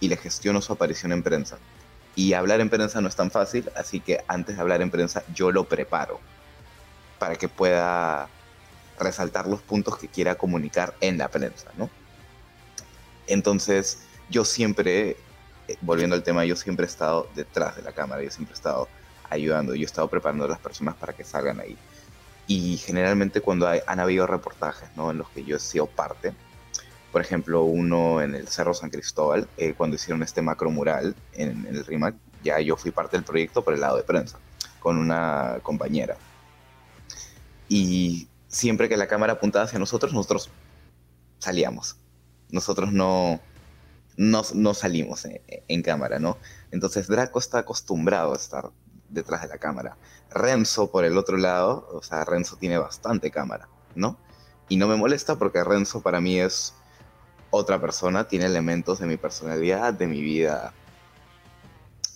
[0.00, 1.58] y le gestiono su aparición en prensa.
[2.16, 5.22] Y hablar en prensa no es tan fácil, así que antes de hablar en prensa
[5.32, 6.20] yo lo preparo
[7.18, 8.28] para que pueda
[8.98, 11.88] resaltar los puntos que quiera comunicar en la prensa, ¿no?
[13.26, 15.16] Entonces, yo siempre,
[15.68, 18.56] eh, volviendo al tema, yo siempre he estado detrás de la cámara, yo siempre he
[18.56, 18.88] estado
[19.28, 21.76] ayudando, yo he estado preparando a las personas para que salgan ahí.
[22.46, 25.10] Y generalmente cuando han habido reportajes, ¿no?
[25.12, 26.34] En los que yo he sido parte,
[27.12, 31.66] por ejemplo, uno en el Cerro San Cristóbal, eh, cuando hicieron este macro mural en,
[31.66, 34.38] el RIMAC, ya yo fui parte del proyecto por el lado de prensa,
[34.78, 36.16] con una compañera.
[37.68, 40.50] Y siempre que la cámara apuntaba hacia nosotros, nosotros
[41.38, 41.96] salíamos.
[42.50, 43.40] Nosotros no,
[44.16, 46.36] no, salimos en, en, cámara, ¿no?
[46.70, 48.70] Entonces Draco está acostumbrado a estar
[49.08, 49.96] detrás de la cámara.
[50.30, 54.18] Renzo, por el otro lado, o sea, Renzo tiene bastante cámara, ¿no?
[54.68, 56.74] Y no me molesta porque Renzo para mí es
[57.50, 60.72] otra persona, tiene elementos de mi personalidad, de mi vida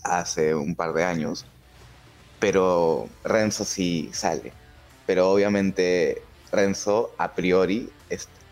[0.02, 1.44] hace un par de años,
[2.38, 4.52] pero Renzo sí sale.
[5.06, 7.90] Pero obviamente Renzo a priori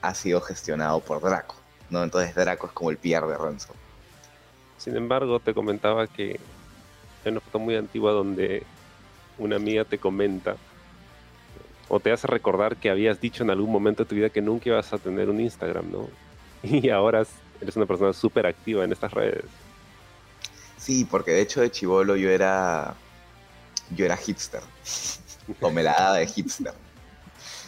[0.01, 1.55] ha sido gestionado por Draco,
[1.91, 2.03] ¿no?
[2.03, 3.75] Entonces Draco es como el PR de Renzo.
[4.77, 6.41] Sin embargo, te comentaba que
[7.25, 8.65] hay una foto muy antigua donde
[9.39, 10.57] una amiga te comenta
[11.89, 14.71] o te hace recordar que habías dicho en algún momento de tu vida que nunca
[14.71, 16.09] ibas a tener un Instagram, ¿no?
[16.83, 17.25] y ahora
[17.61, 19.45] eres una persona súper activa en estas redes.
[20.79, 22.95] Sí, porque de hecho de chivolo yo era
[23.95, 24.63] yo era hipster
[25.61, 26.73] o me la daba de hipster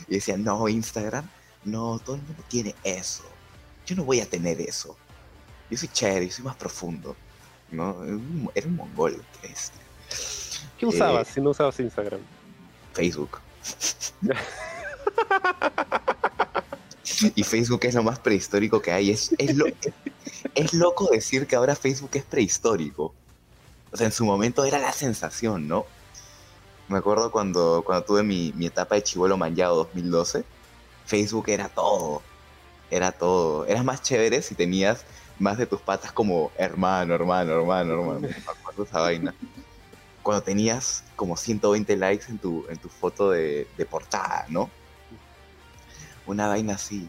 [0.09, 1.29] y decía no Instagram
[1.65, 3.25] no todo el mundo tiene eso
[3.87, 4.97] yo no voy a tener eso
[5.71, 7.15] yo soy chévere yo soy más profundo
[7.71, 8.05] no
[8.55, 9.85] era un mongol que este
[10.79, 12.21] ¿Qué usabas eh, si no usabas Instagram?
[12.93, 13.41] Facebook.
[17.35, 19.11] y Facebook es lo más prehistórico que hay.
[19.11, 19.57] Es, es,
[20.55, 23.15] es loco decir que ahora Facebook es prehistórico.
[23.93, 25.87] O sea, en su momento era la sensación, ¿no?
[26.89, 30.45] Me acuerdo cuando, cuando tuve mi, etapa de chivolo manjado 2012,
[31.07, 32.23] Facebook era todo.
[32.91, 33.67] Era todo.
[33.67, 35.05] Eras más chévere si tenías
[35.39, 38.21] más de tus patas como hermano, hermano, hermano, hermano.
[38.21, 39.35] Me acuerdo esa vaina.
[40.23, 44.71] Cuando tenías como 120 likes en tu, en tu foto de, de portada, ¿no?
[46.27, 47.09] Una vaina así.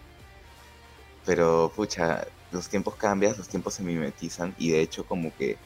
[1.26, 5.58] Pero, pucha, los tiempos cambian, los tiempos se mimetizan y de hecho como que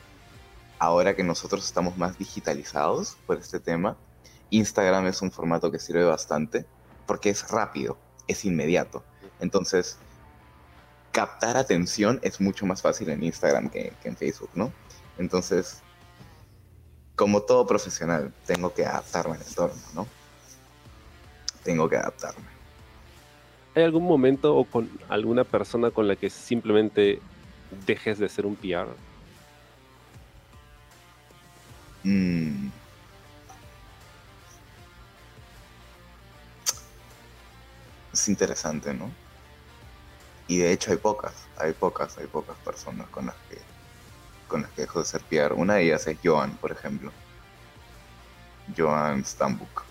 [0.80, 3.98] ahora que nosotros estamos más digitalizados por este tema,
[4.50, 6.66] Instagram es un formato que sirve bastante
[7.06, 9.04] porque es rápido, es inmediato.
[9.40, 9.98] Entonces,
[11.12, 14.72] captar atención es mucho más fácil en Instagram que, que en Facebook, ¿no?
[15.18, 15.82] Entonces,
[17.16, 20.08] como todo profesional, tengo que adaptarme al entorno, ¿no?
[21.64, 22.59] Tengo que adaptarme.
[23.76, 27.22] ¿Hay algún momento o con alguna persona con la que simplemente
[27.86, 28.88] dejes de ser un PR?
[32.04, 32.70] Mm.
[38.14, 39.12] Es interesante, ¿no?
[40.48, 43.60] Y de hecho hay pocas, hay pocas, hay pocas personas con las que
[44.48, 45.54] con las que dejo de ser PR.
[45.54, 47.12] Una de ellas es Joan, por ejemplo.
[48.76, 49.84] Joan Stambuk.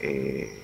[0.00, 0.62] Eh,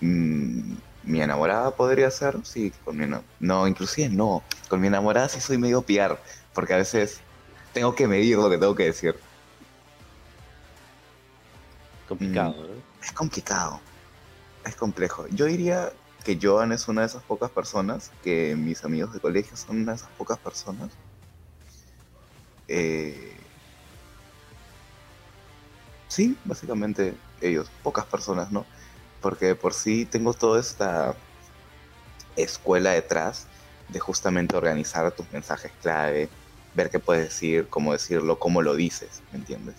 [0.00, 3.06] Mm, mi enamorada podría ser, sí, con mi
[3.40, 4.42] No, inclusive no.
[4.68, 7.20] Con mi enamorada sí soy medio piar, porque a veces
[7.72, 9.18] tengo que medir lo que tengo que decir.
[12.08, 12.60] Complicado, Mm.
[12.60, 12.82] ¿no?
[13.02, 13.80] Es complicado.
[14.64, 15.26] Es complejo.
[15.28, 15.92] Yo diría
[16.24, 19.92] que Joan es una de esas pocas personas, que mis amigos de colegio son una
[19.92, 20.90] de esas pocas personas.
[22.66, 23.34] Eh,
[26.08, 28.66] sí, básicamente ellos, pocas personas, ¿no?
[29.20, 31.14] Porque de por sí tengo toda esta
[32.36, 33.46] escuela detrás
[33.88, 36.28] de justamente organizar tus mensajes clave,
[36.74, 39.76] ver qué puedes decir, cómo decirlo, cómo lo dices, ¿me entiendes?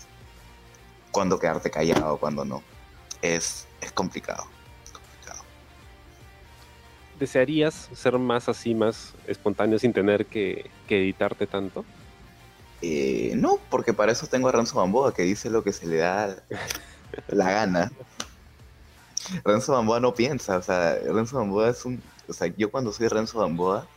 [1.12, 2.64] Cuándo quedarte callado, cuándo no.
[3.22, 4.46] Es, es complicado.
[4.84, 5.42] es complicado.
[7.20, 11.86] ¿Desearías ser más así, más espontáneo sin tener que, que editarte tanto?
[12.82, 15.98] Eh, no, porque para eso tengo a Renzo Gamboa que dice lo que se le
[15.98, 16.36] da
[17.28, 17.92] la gana.
[19.44, 22.02] Renzo Gamboa no piensa, o sea, Renzo Gamboa es un...
[22.28, 23.88] O sea, yo cuando soy Renzo Gamboa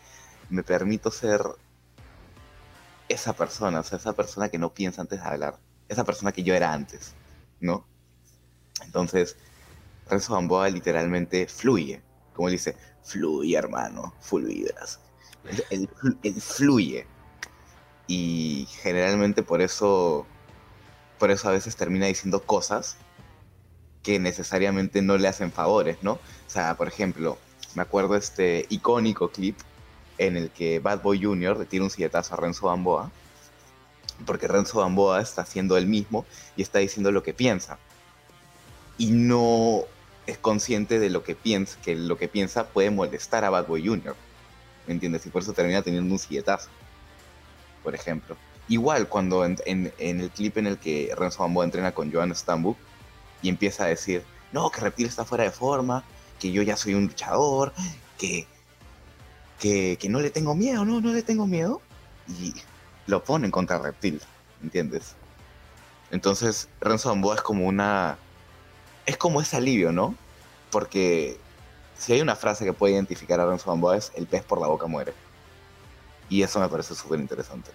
[0.50, 1.42] me permito ser
[3.08, 6.42] esa persona, o sea, esa persona que no piensa antes de hablar, esa persona que
[6.42, 7.14] yo era antes,
[7.60, 7.86] ¿no?
[8.84, 9.36] Entonces,
[10.08, 12.02] Renzo Gamboa literalmente fluye,
[12.34, 15.00] como dice, fluye hermano, full vibras.
[15.70, 15.88] Él
[16.40, 17.06] fluye.
[18.06, 20.26] Y generalmente por eso,
[21.18, 22.96] por eso a veces termina diciendo cosas
[24.02, 26.12] que necesariamente no le hacen favores, ¿no?
[26.12, 27.38] O sea, por ejemplo,
[27.74, 29.58] me acuerdo este icónico clip
[30.18, 31.58] en el que Bad Boy Jr.
[31.58, 33.10] le tira un silletazo a Renzo Gamboa,
[34.26, 37.78] porque Renzo Gamboa está haciendo él mismo y está diciendo lo que piensa.
[38.98, 39.82] Y no
[40.26, 43.86] es consciente de lo que piensa, que lo que piensa puede molestar a Bad Boy
[43.86, 44.14] Jr.
[44.86, 45.24] ¿Me entiendes?
[45.26, 46.68] Y por eso termina teniendo un silletazo,
[47.82, 48.36] por ejemplo.
[48.68, 52.34] Igual cuando en, en- en el clip en el que Renzo Gamboa entrena con Joan
[52.34, 52.76] Stambuk
[53.42, 56.04] y empieza a decir, no, que Reptil está fuera de forma,
[56.38, 57.72] que yo ya soy un luchador,
[58.18, 58.46] que,
[59.58, 61.82] que, que no le tengo miedo, no, no le tengo miedo.
[62.28, 62.54] Y
[63.06, 64.20] lo ponen contra Reptil,
[64.62, 65.16] ¿entiendes?
[66.10, 68.18] Entonces Renzo Gamboa es como una...
[69.06, 70.14] Es como ese alivio, ¿no?
[70.70, 71.36] Porque
[71.96, 74.68] si hay una frase que puede identificar a Renzo Gamboa es el pez por la
[74.68, 75.12] boca muere.
[76.28, 77.70] Y eso me parece súper interesante.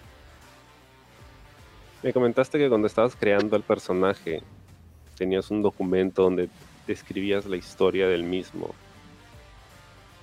[2.02, 4.42] Me comentaste que cuando estabas creando el personaje
[5.18, 6.48] tenías un documento donde
[6.86, 8.74] describías la historia del mismo.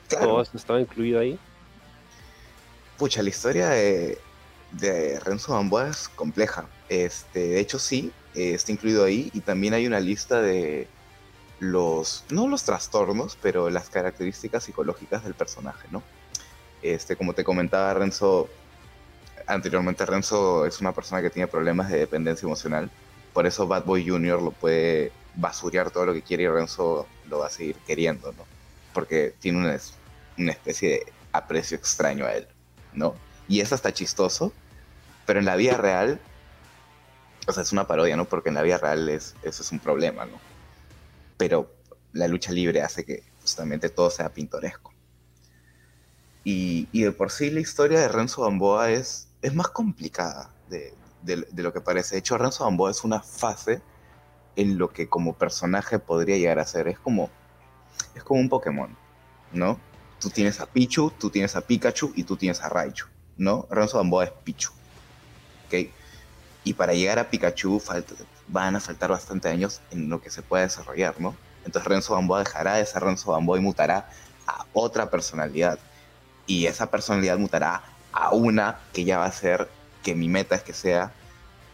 [0.10, 1.38] ¿Todo estaba incluido ahí?
[2.98, 4.18] Pucha, la historia de,
[4.72, 6.68] de Renzo Gamboa es compleja.
[6.90, 9.30] Este, de hecho, sí, eh, está incluido ahí.
[9.34, 10.88] Y también hay una lista de
[11.60, 16.04] los, no los trastornos, pero las características psicológicas del personaje, ¿no?
[16.82, 18.48] Este, como te comentaba Renzo,
[19.48, 22.90] anteriormente Renzo es una persona que tiene problemas de dependencia emocional.
[23.36, 24.42] Por eso Bad Boy Jr.
[24.42, 28.46] lo puede basurear todo lo que quiere y Renzo lo va a seguir queriendo, ¿no?
[28.94, 29.94] Porque tiene una, es-
[30.38, 32.48] una especie de aprecio extraño a él,
[32.94, 33.14] ¿no?
[33.50, 34.54] Y eso está chistoso,
[35.26, 36.22] pero en la vida real,
[37.46, 38.24] o sea, es una parodia, ¿no?
[38.24, 40.40] Porque en la vida real es, eso es un problema, ¿no?
[41.36, 41.76] Pero
[42.14, 44.94] la lucha libre hace que justamente todo sea pintoresco.
[46.46, 50.94] Y, y de por sí la historia de Renzo Gamboa es, es más complicada de,
[51.26, 52.16] de- lo que parece.
[52.16, 53.82] De hecho, Renzo Gamboa es una fase
[54.56, 56.88] en lo que como personaje podría llegar a ser.
[56.88, 57.30] Es como,
[58.16, 58.96] es como un Pokémon,
[59.52, 59.80] ¿no?
[60.20, 63.06] Tú tienes a Pichu, tú tienes a Pikachu y tú tienes a Raichu,
[63.38, 63.68] ¿no?
[63.70, 64.72] Renzo Gamboa es Pichu,
[65.68, 65.90] ¿ok?
[66.64, 67.82] Y para llegar a Pikachu
[68.48, 71.36] van a faltar bastante años en lo que se pueda desarrollar, ¿no?
[71.66, 74.10] Entonces Renzo Gamboa dejará de ser Renzo y mutará
[74.48, 75.80] a otra personalidad.
[76.48, 79.68] Y esa personalidad mutará a una que ya va a ser,
[80.06, 81.12] que mi meta es que sea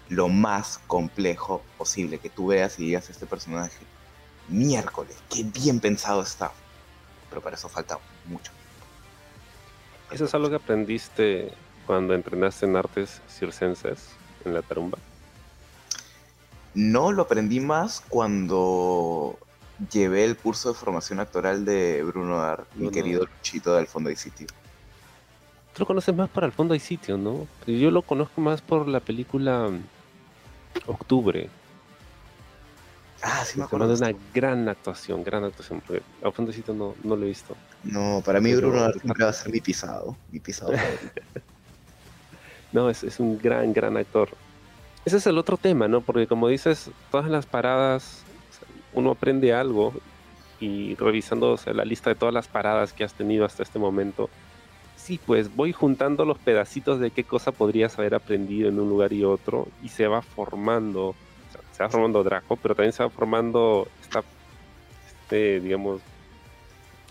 [0.08, 3.78] lo más complejo posible, que tú veas y digas este personaje,
[4.48, 6.54] miércoles, qué bien pensado está.
[7.30, 8.54] Pero para eso falta mucho.
[10.12, 11.54] ¿Eso es algo que aprendiste
[11.86, 14.08] cuando entrenaste en artes circenses
[14.46, 14.98] en la tarumba?
[16.74, 19.38] No lo aprendí más cuando
[19.91, 23.26] llevé el curso de formación actoral de Bruno Dar, mi querido.
[23.26, 24.48] Luchito del Fondo de Sitio.
[25.73, 27.47] Tú lo conoces más para el fondo hay sitio, ¿no?
[27.65, 29.81] Yo lo conozco más por la película mm,
[30.87, 31.50] Octubre.
[33.21, 33.87] Ah, sí me acuerdo.
[33.87, 35.81] de una gran actuación, gran actuación.
[35.85, 37.56] Porque al fondo hay sitio no, no lo he visto.
[37.83, 40.17] No, para mí Bruno siempre va a ser mi pisado.
[40.31, 40.73] Mi pisado.
[42.73, 44.29] No, es, es un gran, gran actor.
[45.04, 46.00] Ese es el otro tema, ¿no?
[46.00, 48.23] Porque como dices, todas las paradas,
[48.93, 49.93] uno aprende algo
[50.60, 53.79] y revisando o sea, la lista de todas las paradas que has tenido hasta este
[53.79, 54.29] momento,
[55.02, 59.13] sí, pues voy juntando los pedacitos de qué cosa podrías haber aprendido en un lugar
[59.13, 61.15] y otro y se va formando, o
[61.52, 64.23] sea, se va formando Draco, pero también se va formando esta,
[65.08, 66.02] este, digamos,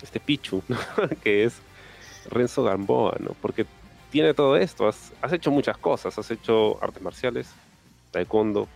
[0.03, 0.79] este Pichu, ¿no?
[1.23, 1.55] que es
[2.31, 3.35] Renzo Gamboa, ¿no?
[3.41, 3.67] Porque
[4.11, 4.89] tiene todo esto.
[4.89, 6.17] Has, has hecho muchas cosas.
[6.19, 7.49] Has hecho artes marciales,
[8.11, 8.69] taekwondo,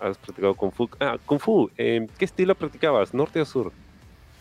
[0.00, 0.88] has practicado Kung Fu.
[1.00, 3.14] Ah, Kung Fu, eh, ¿qué estilo practicabas?
[3.14, 3.72] ¿Norte o sur?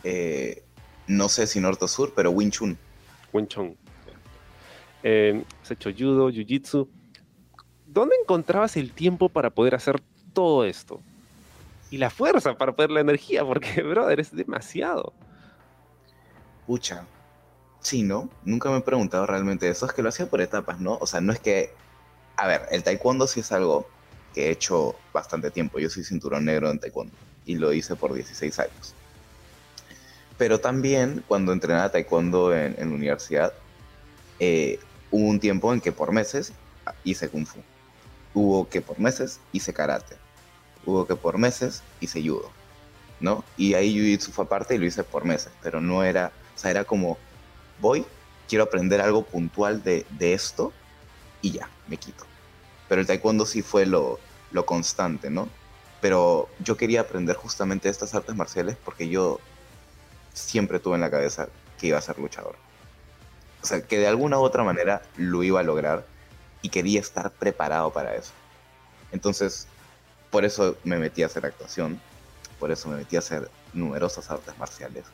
[0.03, 0.61] Eh,
[1.07, 2.77] no sé si norte o sur, pero Wing Chun.
[3.31, 3.75] Wing Chun.
[5.03, 6.31] Eh, has hecho judo.
[7.85, 10.01] ¿Dónde encontrabas el tiempo para poder hacer
[10.33, 11.01] todo esto?
[11.91, 15.13] Y la fuerza para poder la energía, porque, brother, es demasiado.
[16.65, 17.05] Pucha.
[17.81, 18.29] Sí, ¿no?
[18.45, 19.85] Nunca me he preguntado realmente eso.
[19.85, 20.97] Es que lo hacía por etapas, ¿no?
[21.01, 21.71] O sea, no es que...
[22.37, 23.87] A ver, el taekwondo sí es algo
[24.33, 25.77] que he hecho bastante tiempo.
[25.79, 27.13] Yo soy cinturón negro en taekwondo
[27.45, 28.95] y lo hice por 16 años.
[30.37, 33.53] Pero también cuando entrenaba taekwondo en, en la universidad,
[34.39, 34.79] eh,
[35.13, 36.53] hubo un tiempo en que por meses
[37.03, 37.59] hice kung fu.
[38.33, 40.17] Hubo que por meses hice karate.
[40.87, 42.49] Hubo que por meses hice judo.
[43.19, 43.43] ¿No?
[43.55, 45.51] Y ahí jiu-jitsu fue aparte y lo hice por meses.
[45.61, 47.19] Pero no era, o sea, era como,
[47.79, 48.05] voy,
[48.49, 50.73] quiero aprender algo puntual de, de esto
[51.43, 52.25] y ya, me quito.
[52.89, 54.19] Pero el taekwondo sí fue lo,
[54.51, 55.47] lo constante, ¿no?
[56.01, 59.39] Pero yo quería aprender justamente estas artes marciales porque yo
[60.33, 62.55] siempre tuve en la cabeza que iba a ser luchador.
[63.63, 66.05] O sea, que de alguna u otra manera lo iba a lograr
[66.61, 68.33] y quería estar preparado para eso.
[69.13, 69.67] Entonces,
[70.29, 71.99] por eso me metí a hacer actuación,
[72.59, 75.05] por eso me metí a hacer numerosas artes marciales.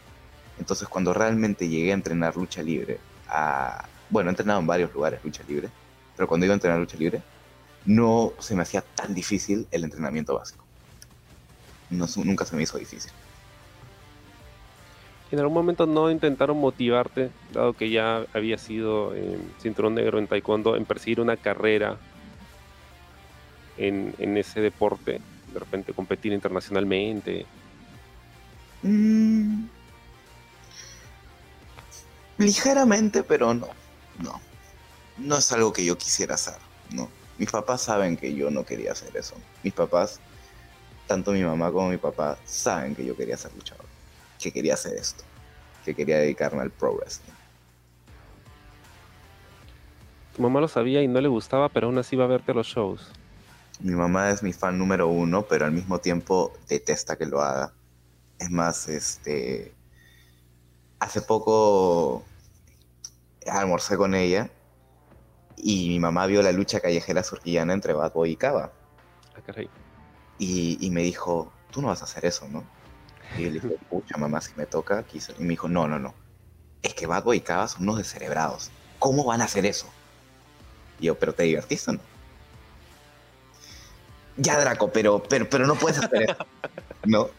[0.57, 3.85] Entonces, cuando realmente llegué a entrenar lucha libre, a...
[4.09, 5.69] bueno, he entrenado en varios lugares lucha libre,
[6.15, 7.21] pero cuando iba a entrenar lucha libre,
[7.85, 10.65] no se me hacía tan difícil el entrenamiento básico.
[11.91, 13.11] No, nunca se me hizo difícil.
[15.31, 20.27] ¿En algún momento no intentaron motivarte, dado que ya había sido eh, cinturón negro en
[20.27, 21.97] taekwondo, en perseguir una carrera
[23.77, 25.21] en, en ese deporte?
[25.53, 27.45] De repente competir internacionalmente.
[28.81, 29.65] Mm,
[32.39, 33.67] ligeramente, pero no.
[34.17, 34.41] No.
[35.17, 36.55] No es algo que yo quisiera hacer.
[36.91, 37.09] No.
[37.37, 39.35] Mis papás saben que yo no quería hacer eso.
[39.63, 40.19] Mis papás,
[41.07, 43.88] tanto mi mamá como mi papá, saben que yo quería ser luchador.
[44.39, 45.23] Que quería hacer esto.
[45.85, 47.33] Que quería dedicarme al pro wrestling.
[50.35, 52.67] Tu mamá lo sabía y no le gustaba, pero aún así va a verte los
[52.67, 53.11] shows.
[53.81, 57.73] Mi mamá es mi fan número uno, pero al mismo tiempo detesta que lo haga.
[58.39, 59.73] Es más, este.
[60.99, 62.23] Hace poco
[63.47, 64.49] almorcé con ella
[65.57, 68.71] y mi mamá vio la lucha callejera surquillana entre Bad Boy y Cava.
[69.35, 69.61] Ah.
[70.37, 72.63] Y, y, me dijo, tú no vas a hacer eso, ¿no?
[73.37, 75.03] Y yo le dije, pucha, mamá, si me toca.
[75.13, 76.13] Y me dijo, no, no, no.
[76.81, 78.71] Es que Bad Boy y Cava son unos descerebrados.
[78.99, 79.87] ¿Cómo van a hacer eso?
[80.99, 81.99] Y yo, pero te divertiste, ¿no?
[84.37, 86.45] Ya, Draco, pero, pero, pero no puedes hacer eso.
[87.05, 87.29] ¿No?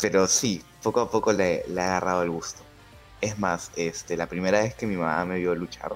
[0.00, 2.62] Pero sí, poco a poco le, le ha agarrado el gusto.
[3.20, 5.94] Es más, este, la primera vez que mi mamá me vio luchar,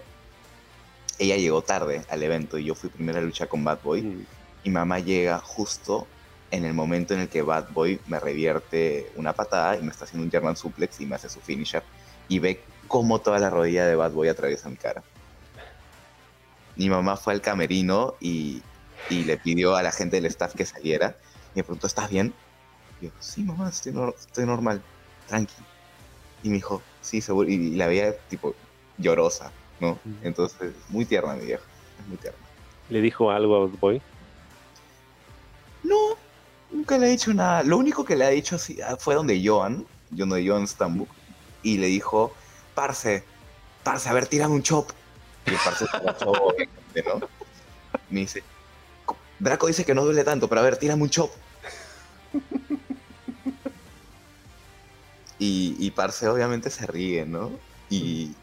[1.18, 4.02] ella llegó tarde al evento y yo fui primera lucha con Bad Boy.
[4.02, 4.26] Mm.
[4.64, 6.06] Y mamá llega justo
[6.50, 10.04] en el momento en el que Bad Boy me revierte una patada y me está
[10.04, 11.82] haciendo un German suplex y me hace su finisher.
[12.28, 15.02] Y ve cómo toda la rodilla de Bad Boy atraviesa mi cara.
[16.76, 18.62] Mi mamá fue al camerino y,
[19.10, 21.16] y le pidió a la gente del staff que saliera.
[21.54, 22.32] Y me preguntó, ¿estás bien?
[23.00, 24.82] Y yo, sí, mamá, estoy, no estoy normal,
[25.26, 25.54] tranqui.
[26.42, 27.48] Y me dijo, sí, seguro.
[27.48, 28.54] Y la veía tipo
[28.96, 29.98] llorosa, ¿no?
[30.22, 31.64] Entonces, muy tierna mi vieja,
[32.00, 32.38] es muy tierna.
[32.88, 34.02] ¿Le dijo algo a Bad Boy?
[36.88, 37.62] Nunca le ha dicho nada.
[37.64, 38.56] Lo único que le ha dicho
[38.98, 41.10] fue donde Joan, donde Joan Stambuk,
[41.62, 42.32] y le dijo,
[42.74, 43.22] Parce,
[43.84, 44.88] Parce, a ver, tírame un chop.
[45.44, 47.28] Y el Parce se agachó, ¿no?
[48.08, 48.42] Me dice,
[49.38, 51.30] Draco dice que no duele tanto, pero a ver, tírame un chop.
[55.38, 57.50] Y, y Parce obviamente se ríe, ¿no?
[57.90, 58.34] Y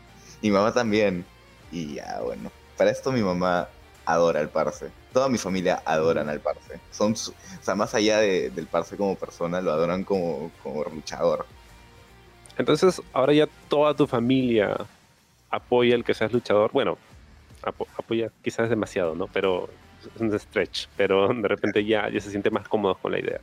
[0.44, 1.26] mi mamá también.
[1.72, 2.52] Y ya, bueno.
[2.78, 3.70] Para esto mi mamá
[4.06, 4.92] adora al Parce.
[5.16, 6.78] Toda mi familia adoran al Parce.
[6.92, 11.46] Son, o sea, más allá de, del Parce como persona, lo adoran como, como luchador.
[12.58, 14.76] Entonces, ahora ya toda tu familia
[15.50, 16.70] apoya el que seas luchador.
[16.74, 16.98] Bueno,
[17.64, 19.28] apo apoya quizás demasiado, ¿no?
[19.28, 19.70] Pero
[20.14, 20.90] es un stretch.
[20.98, 23.40] Pero de repente ya, ya se siente más cómodos con la idea.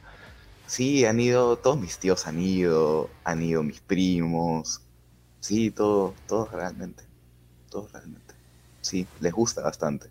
[0.67, 4.83] Sí, han ido, todos mis tíos han ido, han ido mis primos.
[5.41, 7.03] Sí, todo, todos realmente.
[7.71, 8.35] Todos realmente.
[8.83, 10.11] Sí, les gusta bastante.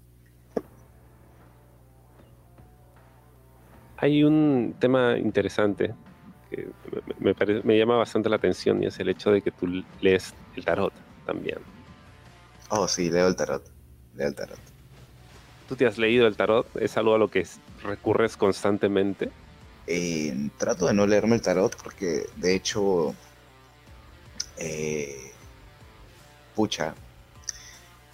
[4.01, 5.93] Hay un tema interesante
[6.49, 6.67] que
[7.19, 9.67] me, me, me, llama bastante la atención y es el hecho de que tú
[10.01, 10.91] lees el tarot
[11.23, 11.59] también.
[12.69, 13.63] Oh, sí, leo el tarot.
[14.15, 14.59] Leo el tarot.
[15.69, 16.65] ¿Tú te has leído el tarot?
[16.77, 17.45] ¿Es algo a lo que
[17.83, 19.29] recurres constantemente?
[19.85, 23.13] Eh, trato de no leerme el tarot porque, de hecho,
[24.57, 25.31] eh,
[26.55, 26.95] pucha,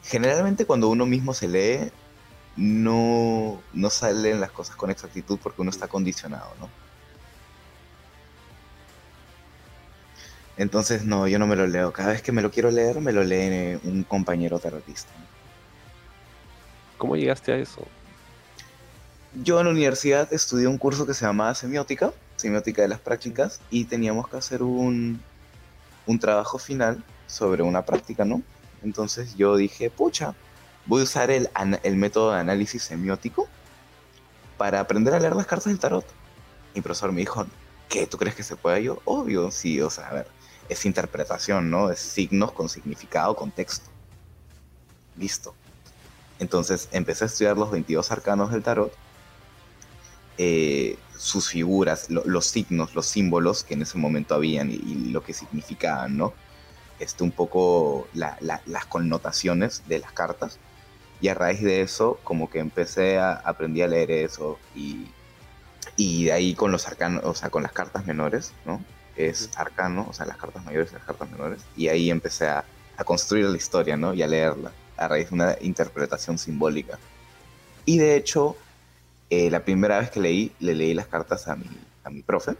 [0.03, 1.91] generalmente cuando uno mismo se lee,
[2.57, 6.69] no, no salen las cosas con exactitud porque uno está condicionado, ¿no?
[10.57, 11.93] Entonces, no, yo no me lo leo.
[11.93, 15.11] Cada vez que me lo quiero leer, me lo lee un compañero terrorista.
[16.97, 17.87] ¿Cómo llegaste a eso?
[19.43, 23.61] Yo en la universidad estudié un curso que se llamaba semiótica, semiótica de las prácticas,
[23.69, 25.21] y teníamos que hacer un,
[26.07, 28.41] un trabajo final sobre una práctica, ¿no?
[28.81, 30.33] Entonces yo dije, pucha,
[30.87, 31.49] voy a usar el,
[31.83, 33.47] el método de análisis semiótico
[34.57, 36.05] para aprender a leer las cartas del tarot.
[36.73, 37.45] Mi profesor me dijo,
[37.89, 38.07] ¿qué?
[38.07, 38.83] ¿Tú crees que se puede?
[38.83, 40.27] Yo, obvio, sí, o sea, a ver,
[40.69, 41.91] es interpretación, ¿no?
[41.91, 43.89] Es signos con significado, contexto.
[45.17, 45.53] Listo.
[46.39, 48.93] Entonces empecé a estudiar los 22 arcanos del tarot,
[50.37, 55.33] eh, sus figuras, los signos, los símbolos que en ese momento habían y, lo que
[55.33, 56.33] significaban, ¿no?
[56.99, 60.59] Este, un poco las connotaciones de las cartas.
[61.19, 65.07] Y a raíz de eso, como que empecé a aprendí a leer eso y,
[65.95, 68.83] y de ahí con los arcanos, o sea, con las cartas menores, ¿no?
[69.15, 71.61] Es arcano, o sea, las cartas mayores y las cartas menores.
[71.75, 72.65] Y ahí empecé a,
[72.97, 74.13] a construir la historia, ¿no?
[74.13, 76.99] Y a leerla a raíz de una interpretación simbólica.
[77.85, 78.57] Y de hecho,
[79.29, 81.69] eh, la primera vez que leí, le leí las cartas a mi,
[82.03, 82.55] a mi profe,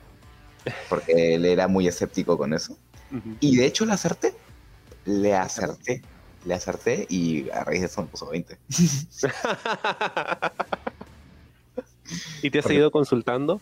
[0.90, 2.78] porque él era muy escéptico con eso.
[3.40, 4.34] Y de hecho le acerté,
[5.06, 6.02] le acerté,
[6.48, 8.58] le acerté y a raíz de eso me puso 20.
[12.42, 13.60] ¿Y te has seguido consultando?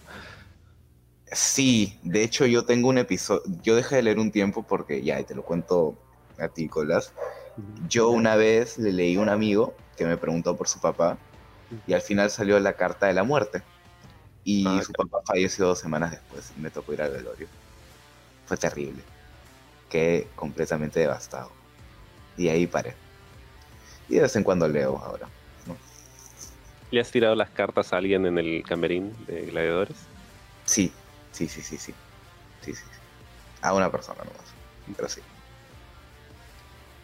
[1.31, 5.21] Sí, de hecho yo tengo un episodio, yo dejé de leer un tiempo porque ya,
[5.23, 5.97] te lo cuento
[6.37, 7.11] a ti, Colas.
[7.89, 11.17] Yo una vez le leí a un amigo que me preguntó por su papá
[11.87, 13.63] y al final salió la carta de la muerte.
[14.43, 17.47] Y ah, su papá falleció dos semanas después y me tocó ir al velorio.
[18.45, 19.01] Fue terrible.
[19.89, 21.49] Quedé completamente devastado.
[22.37, 22.95] Y ahí paré.
[24.09, 25.27] Y de vez en cuando leo ahora.
[26.91, 29.97] ¿Le has tirado las cartas a alguien en el camerín de gladiadores?
[30.65, 30.91] Sí,
[31.31, 31.93] sí, sí, sí, sí.
[32.61, 32.83] Sí, sí.
[33.61, 34.53] A una persona nomás.
[34.95, 35.21] Pero sí.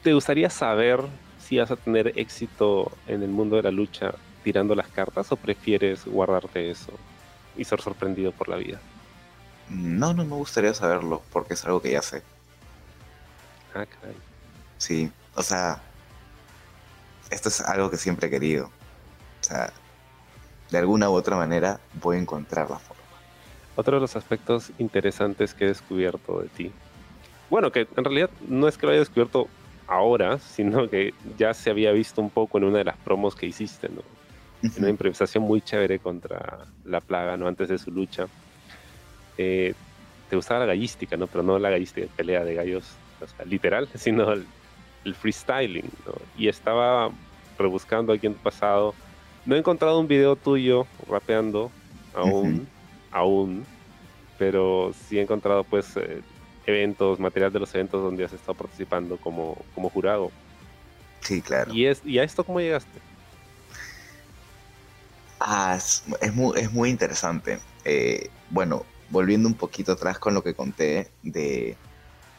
[0.03, 1.01] ¿Te gustaría saber
[1.39, 4.13] si vas a tener éxito en el mundo de la lucha
[4.43, 6.91] tirando las cartas o prefieres guardarte eso
[7.57, 8.79] y ser sorprendido por la vida?
[9.69, 12.23] No, no me gustaría saberlo porque es algo que ya sé.
[13.73, 14.15] Ah, caray.
[14.77, 15.81] Sí, o sea,
[17.29, 18.65] esto es algo que siempre he querido.
[18.65, 19.71] O sea,
[20.69, 23.01] de alguna u otra manera voy a encontrar la forma.
[23.75, 26.71] Otro de los aspectos interesantes que he descubierto de ti.
[27.49, 29.47] Bueno, que en realidad no es que lo haya descubierto
[29.87, 33.45] ahora, sino que ya se había visto un poco en una de las promos que
[33.45, 34.01] hiciste, ¿no?
[34.77, 37.47] Una improvisación muy chévere contra la plaga, ¿no?
[37.47, 38.27] Antes de su lucha.
[39.37, 39.73] Eh,
[40.29, 41.27] te gustaba la gallística, ¿no?
[41.27, 42.85] Pero no la gallística pelea de gallos,
[43.19, 44.33] o sea, literal, sino
[45.03, 46.13] el, freestyling, ¿no?
[46.37, 47.11] Y estaba
[47.57, 48.93] rebuscando aquí en tu pasado.
[49.45, 51.71] No he encontrado un video tuyo rapeando
[52.13, 52.67] aún,
[53.11, 53.65] aún,
[54.37, 56.21] pero sí he encontrado pues eh,
[56.65, 60.31] eventos, material de los eventos donde has estado participando como, como jurado.
[61.21, 61.73] Sí, claro.
[61.73, 62.99] ¿Y, es, ¿Y a esto cómo llegaste?
[65.39, 66.03] Ah, es,
[66.35, 67.59] muy, es muy interesante.
[67.83, 71.75] Eh, bueno, volviendo un poquito atrás con lo que conté de,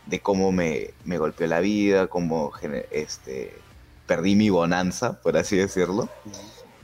[0.07, 2.53] de cómo me, me, golpeó la vida, cómo
[2.91, 3.59] este,
[4.07, 6.09] perdí mi bonanza, por así decirlo,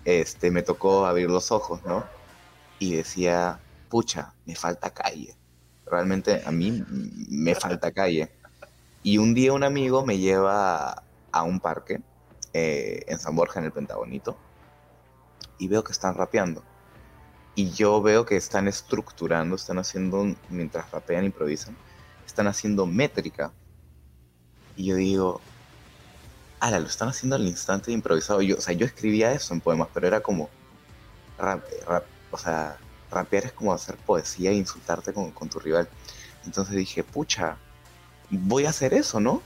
[0.04, 2.04] este, me tocó abrir los ojos, ¿no?
[2.78, 5.38] Y decía, pucha, me falta calle
[5.90, 6.84] realmente a mí
[7.28, 8.30] me falta calle.
[9.02, 11.02] Y un día un amigo me lleva
[11.32, 12.00] a un parque
[12.52, 14.36] eh, en San Borja, en el Pentagonito,
[15.58, 16.62] y veo que están rapeando.
[17.54, 21.76] Y yo veo que están estructurando, están haciendo, mientras rapean, improvisan,
[22.38, 23.52] están haciendo métrica.
[24.76, 25.40] Y yo digo,
[26.60, 28.42] ala, lo están haciendo al instante improvisado.
[28.42, 30.48] Yo, o sea, yo escribía eso en poemas, pero era como,
[31.36, 32.76] rap, rap, o sea,
[33.10, 35.88] rapear es como hacer poesía e insultarte con, tu rival.
[36.44, 37.56] Entonces dije, pucha,
[38.30, 39.42] voy a hacer eso, ¿no?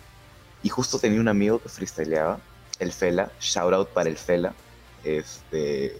[0.62, 2.40] Y justo tenía un amigo que freestyleaba,
[2.78, 4.52] el Fela, shout out para el Fela.
[5.02, 5.98] Este.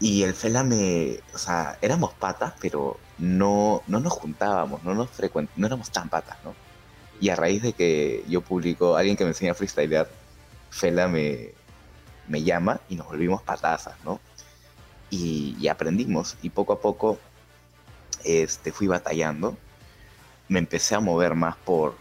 [0.00, 1.20] Y el Fela me.
[1.32, 6.08] O sea, éramos patas, pero no, no nos juntábamos, no nos frecuent, no éramos tan
[6.08, 6.54] patas, ¿no?
[7.20, 10.08] Y a raíz de que yo publico, alguien que me enseña a freestylear,
[10.70, 11.50] Fela me,
[12.28, 14.20] me llama y nos volvimos patazas, ¿no?
[15.10, 16.36] y, aprendimos.
[16.42, 17.18] Y poco a poco
[18.24, 19.56] este, fui batallando.
[20.48, 21.94] Me empecé a mover más por,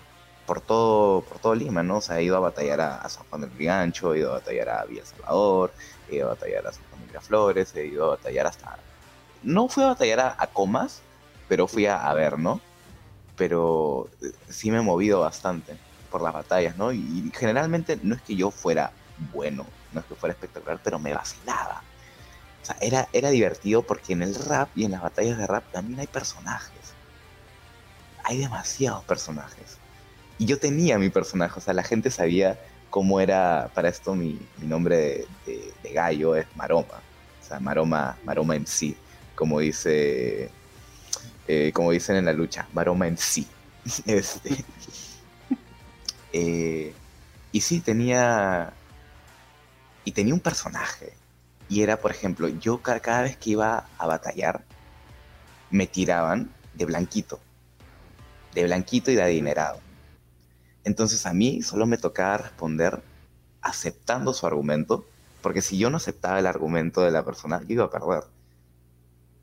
[0.46, 1.98] por, todo, por todo Lima, ¿no?
[1.98, 4.70] O sea, he ido a batallar a, San Juan del Brigancho, he ido a batallar
[4.70, 5.72] a Villa Salvador,
[6.10, 8.78] he ido a batallar a San Juan de Miraflores, he ido a batallar hasta...
[9.44, 11.02] No fui a batallar a, Comas,
[11.50, 12.62] pero fui a, ver, ¿no?
[13.36, 15.76] Pero eh, sí me he movido bastante
[16.10, 16.94] por las batallas, ¿no?
[16.94, 18.92] Y, generalmente no es que yo fuera
[19.34, 21.84] bueno, no es que fuera espectacular, pero me vacilaba.
[22.62, 25.64] O sea, era, era divertido porque en el rap y en las batallas de rap
[25.72, 26.94] también hay personajes.
[28.24, 29.78] Hay demasiados personajes.
[30.38, 34.40] Y yo tenía mi personaje, o sea, la gente sabía cómo era, para esto mi,
[34.62, 37.02] nombre de, gallo es Maroma.
[37.42, 38.96] O sea, Maroma, Maroma sí,
[39.36, 40.52] como dice,
[41.52, 43.48] eh, como dicen en la lucha, Maroma en sí.
[44.06, 44.64] este,
[46.32, 46.94] eh,
[47.52, 48.72] y sí, tenía,
[50.06, 51.14] y tenía un personaje.
[51.68, 54.64] Y era, por ejemplo, yo cada vez que iba a batallar,
[55.72, 57.40] me tiraban de blanquito.
[58.54, 59.80] De blanquito y de adinerado.
[60.84, 63.02] Entonces a mí solo me tocaba responder
[63.62, 65.04] aceptando su argumento,
[65.42, 68.24] porque si yo no aceptaba el argumento de la persona, yo iba a perder.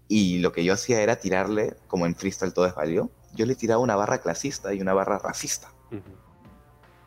[0.08, 3.54] Y lo que yo hacía era tirarle, como en freestyle todo es válido, yo le
[3.54, 5.70] tiraba una barra clasista y una barra racista.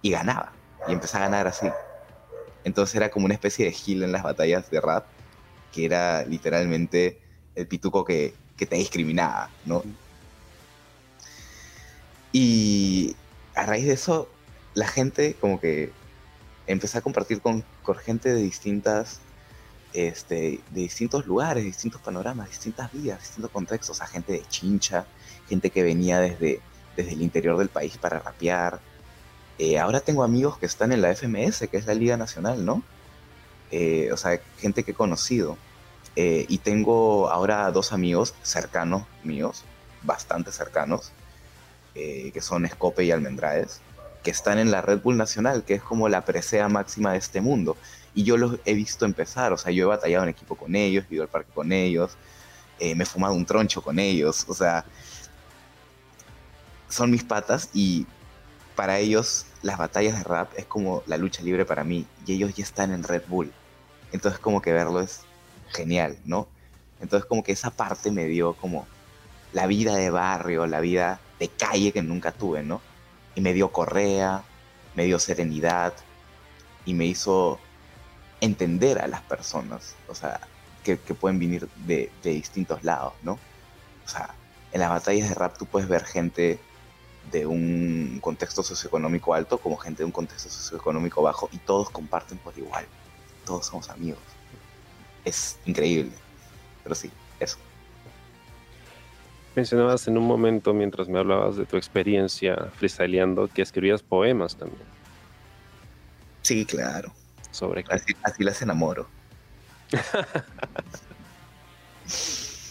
[0.02, 0.54] Y ganaba.
[0.88, 1.68] Y empecé a ganar así.
[2.64, 5.06] Entonces era como una especie de heal en las batallas de rap,
[5.72, 7.22] que era literalmente
[7.56, 9.84] el pituco que, que te discriminaba, ¿no?
[12.32, 13.16] Y
[13.56, 14.30] a raíz de eso,
[14.74, 15.91] la gente como que
[16.68, 17.64] empezó a compartir con,
[18.04, 19.20] gente de distintas,
[19.94, 25.06] este, de distintos lugares, distintos panoramas, distintas vidas, distintos contextos, a gente de chincha,
[25.48, 26.62] gente que venía desde,
[26.96, 28.80] desde el interior del país para rapear.
[29.58, 32.84] Eh, ahora tengo amigos que están en la FMS, que es la Liga Nacional, ¿no?
[33.72, 35.58] Eh, o sea, gente que he conocido.
[36.16, 39.64] Eh, y tengo ahora dos amigos cercanos míos,
[40.04, 41.12] bastante cercanos,
[41.96, 43.82] eh, que son Escope y Almendraes,
[44.24, 47.42] que están en la Red Bull Nacional, que es como la presea máxima de este
[47.42, 47.78] mundo.
[48.16, 51.05] Y yo los he visto empezar, o sea, yo he batallado en equipo con ellos,
[51.10, 52.18] he ido al parque con ellos,
[52.80, 54.86] eh, me he fumado un troncho con ellos, o sea,
[56.89, 58.07] son mis patas y
[58.76, 62.53] para ellos las batallas de rap es como la lucha libre para mí y ellos
[62.55, 63.51] ya están en Red Bull.
[64.12, 65.22] Entonces como que verlo es
[65.68, 66.47] genial, ¿no?
[67.01, 68.88] Entonces como que esa parte me dio como
[69.53, 72.82] la vida de barrio, la vida de calle que nunca tuve, ¿no?
[73.36, 74.43] Y me dio correa,
[74.95, 75.93] me dio serenidad
[76.86, 77.60] y me hizo
[78.42, 80.40] entender a las personas, o sea,
[80.84, 83.34] que, pueden venir de, distintos lados, ¿no?
[84.06, 84.34] O sea,
[84.72, 86.60] en las batallas de rap tú puedes ver gente
[87.32, 92.38] de un contexto socioeconómico alto como gente de un contexto socioeconómico bajo y todos comparten
[92.40, 92.86] por igual,
[93.46, 94.22] todos somos amigos.
[95.26, 96.14] Es increíble,
[96.84, 97.58] pero sí, eso.
[99.56, 104.88] Mencionabas en un momento, mientras me hablabas de tu experiencia freestyleando, que escribías poemas también.
[106.42, 107.12] Sí, claro.
[107.52, 107.93] ¿Sobre qué?
[108.24, 109.08] Así, las enamoro.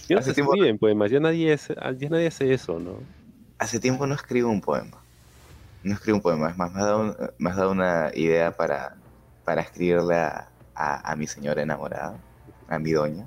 [0.08, 3.00] ya no se escriben poemas, ya nadie, ya nadie hace eso, ¿no?
[3.58, 4.98] Hace tiempo no escribo un poema.
[5.82, 8.96] No escribo un poema, es más, me has dado, me has dado una idea para,
[9.44, 12.18] para escribirle a, a mi señora enamorada,
[12.68, 13.26] a mi doña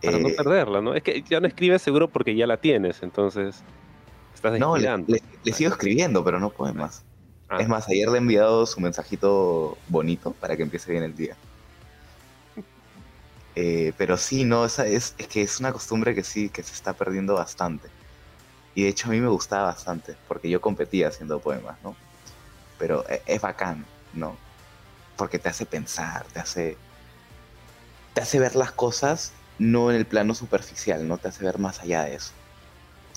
[0.00, 0.94] para no eh, perderla, ¿no?
[0.94, 3.62] Es que ya no escribes seguro porque ya la tienes, entonces
[4.34, 7.04] estás No, le, sigo escribiendo, pero no poemas.
[7.52, 7.58] Ah.
[7.60, 11.36] Es más, ayer le he enviado su mensajito bonito para que empiece bien el día.
[13.54, 16.94] Eh, pero sí, no, es, es, que es una costumbre que sí, que se está
[16.94, 17.90] perdiendo bastante.
[18.74, 21.94] Y de hecho a mí me gustaba bastante, porque yo competía haciendo poemas, ¿no?
[22.78, 23.84] Pero es, es bacán,
[24.14, 24.38] ¿no?
[25.18, 26.78] Porque te hace pensar, te hace,
[28.14, 31.80] te hace ver las cosas no en el plano superficial, no te hace ver más
[31.80, 32.32] allá de eso.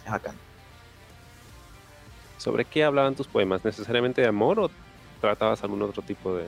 [0.04, 0.36] Es bacán.
[2.46, 3.66] ¿Sobre qué hablaban tus poemas?
[3.66, 4.70] ¿Necesariamente de amor o
[5.20, 6.46] tratabas algún otro tipo de,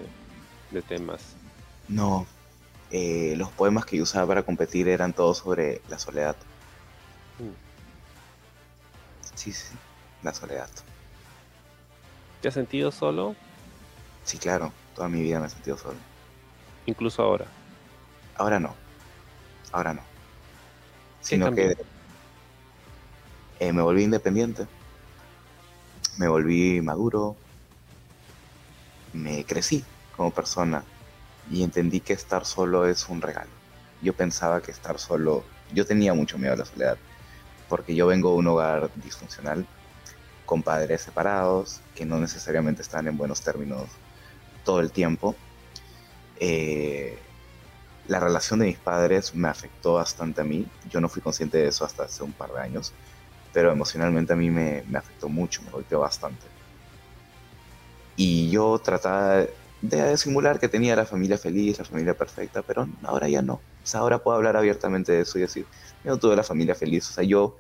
[0.83, 1.35] temas?
[1.87, 2.25] No,
[2.91, 6.37] eh, los poemas que yo usaba para competir eran todos sobre la soledad.
[7.39, 7.51] Mm.
[9.35, 9.75] Sí, sí,
[10.21, 10.69] la soledad.
[12.41, 13.35] ¿Te has sentido solo?
[14.23, 15.97] Sí, claro, toda mi vida me he sentido solo.
[16.85, 17.47] Incluso ahora.
[18.35, 18.87] Ahora no
[19.71, 20.01] ahora no.
[21.21, 21.75] Sino que
[23.59, 24.67] eh, me volví independiente,
[26.18, 27.36] me volví maduro,
[29.13, 29.84] me crecí
[30.15, 30.84] como persona
[31.49, 33.49] y entendí que estar solo es un regalo.
[34.01, 35.43] Yo pensaba que estar solo,
[35.74, 36.97] yo tenía mucho miedo a la soledad,
[37.70, 39.65] porque yo vengo de un hogar disfuncional,
[40.45, 43.88] con padres separados, que no necesariamente están en buenos términos
[44.63, 45.36] todo el tiempo.
[46.39, 47.18] Eh,
[48.07, 50.65] la relación de mis padres me afectó bastante a mí.
[50.89, 52.93] Yo no fui consciente de eso hasta hace un par de años,
[53.57, 56.45] pero emocionalmente a mí me, afectó mucho, me golpeó bastante.
[58.15, 59.47] Y yo trataba
[59.81, 63.53] de simular que tenía la familia feliz, la familia perfecta, pero ahora ya no.
[63.55, 65.65] O sea, ahora puedo hablar abiertamente de eso y decir,
[66.03, 67.09] yo no tuve la familia feliz.
[67.09, 67.57] O sea, yo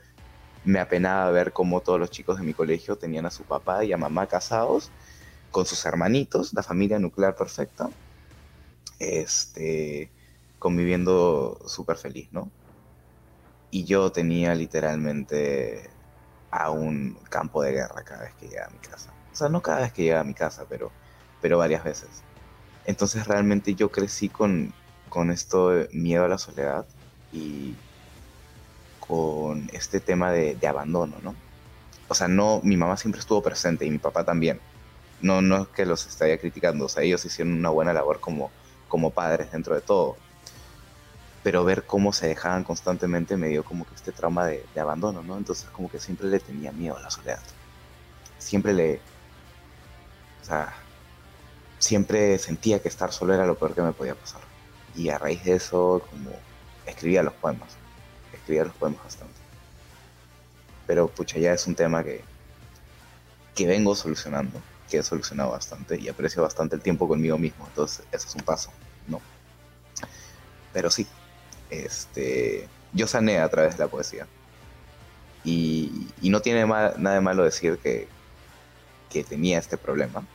[0.65, 3.91] me apenaba ver cómo todos los chicos de mi colegio tenían a su papá y
[3.91, 4.91] a mamá casados
[5.49, 7.89] con sus hermanitos, la familia nuclear perfecta,
[8.99, 10.11] este,
[10.59, 12.51] conviviendo súper feliz, ¿no?
[13.71, 15.89] Y yo tenía literalmente
[16.51, 19.11] a un campo de guerra cada vez que llegaba a mi casa.
[19.31, 20.91] O sea, no cada vez que llegaba a mi casa, pero,
[21.41, 22.09] pero varias veces.
[22.85, 24.73] Entonces realmente yo crecí con,
[25.09, 26.85] con esto de miedo a la soledad
[27.33, 27.75] y
[28.99, 31.35] con este tema de, de abandono, ¿no?
[32.07, 34.59] O sea, no, mi mamá siempre estuvo presente y mi papá también.
[35.21, 38.51] No, no es que los estaría criticando, o sea, ellos hicieron una buena labor como,
[38.87, 40.15] como padres dentro de todo.
[41.47, 45.23] Pero ver cómo se dejaban constantemente me dio como que este trauma de, de abandono,
[45.23, 45.37] ¿no?
[45.37, 47.39] Entonces como que siempre le tenía miedo a la soledad.
[48.37, 48.99] Siempre le...
[50.41, 50.73] O sea,
[51.79, 54.41] siempre sentía que estar solo era lo peor que me podía pasar.
[54.93, 56.31] Y a raíz de eso, como
[56.85, 57.77] escribía los poemas.
[58.33, 59.39] Escribía los poemas bastante.
[60.85, 62.25] Pero pucha, ya es un tema que,
[63.55, 67.65] que vengo solucionando, que he solucionado bastante y aprecio bastante el tiempo conmigo mismo.
[67.67, 68.69] Entonces, eso es un paso,
[69.07, 69.21] ¿no?
[70.73, 71.07] Pero sí,
[71.69, 74.27] este, yo sané a través de la poesía.
[75.43, 78.07] Y, y no tiene ma- nada de malo decir que,
[79.09, 80.25] que tenía este problema,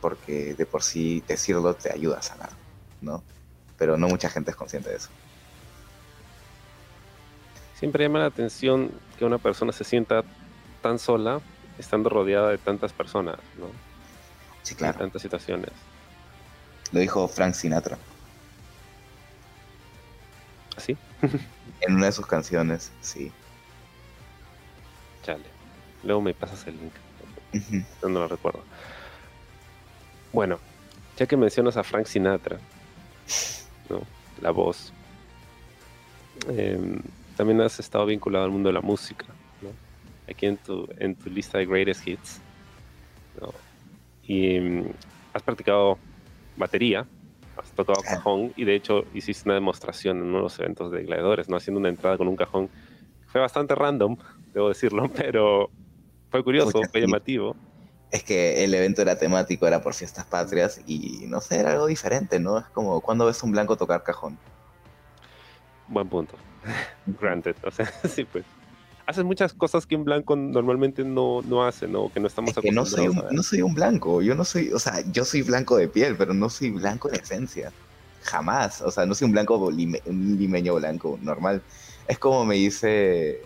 [0.00, 2.50] porque de por sí decirlo te ayuda a sanar,
[3.00, 3.22] ¿no?
[3.76, 5.10] Pero no mucha gente es consciente de eso.
[7.78, 10.24] Siempre llama la atención que una persona se sienta
[10.82, 11.40] tan sola
[11.78, 13.66] estando rodeada de tantas personas, ¿no?
[14.62, 14.98] Sí, En claro.
[14.98, 15.70] tantas situaciones.
[16.92, 17.98] Lo dijo Frank Sinatra
[20.78, 20.96] ¿Así?
[21.80, 23.32] en una de sus canciones, sí.
[25.24, 25.42] Chale.
[26.04, 26.92] Luego me pasas el link.
[28.02, 28.62] No lo recuerdo.
[30.32, 30.60] Bueno,
[31.16, 32.58] ya que mencionas a Frank Sinatra,
[33.90, 34.02] ¿no?
[34.40, 34.92] La voz.
[36.48, 37.02] em,
[37.36, 39.26] también has estado vinculado al mundo de la música,
[39.60, 39.70] ¿no?
[40.30, 42.40] Aquí en tu, en tu lista de greatest hits,
[43.40, 43.52] ¿no?
[44.22, 44.92] Y em,
[45.32, 45.98] has practicado
[46.56, 47.04] batería,
[47.58, 51.02] has tocado cajón y de hecho hiciste una demostración en uno de los eventos de
[51.04, 51.56] gladiadores, ¿no?
[51.56, 52.68] Haciendo una entrada con un cajón.
[53.26, 54.16] Fue bastante random,
[54.52, 55.70] debo decirlo, pero
[56.30, 57.56] fue curioso, Pucha, fue llamativo.
[58.10, 61.86] Es que el evento era temático, era por fiestas patrias y no sé, era algo
[61.86, 62.58] diferente, ¿no?
[62.58, 64.38] Es como cuando ves a un blanco tocar cajón.
[65.88, 66.36] Buen punto.
[67.20, 67.56] Granted.
[67.64, 68.44] O sea, sí, pues.
[69.08, 72.12] Haces muchas cosas que un blanco normalmente no, no hace, ¿no?
[72.12, 74.70] Que no estamos Es que no soy, un, no soy un blanco, yo no soy,
[74.70, 77.72] o sea, yo soy blanco de piel, pero no soy blanco en esencia.
[78.24, 81.62] Jamás, o sea, no soy un blanco, lime- un limeño blanco, normal.
[82.06, 83.40] Es como me dice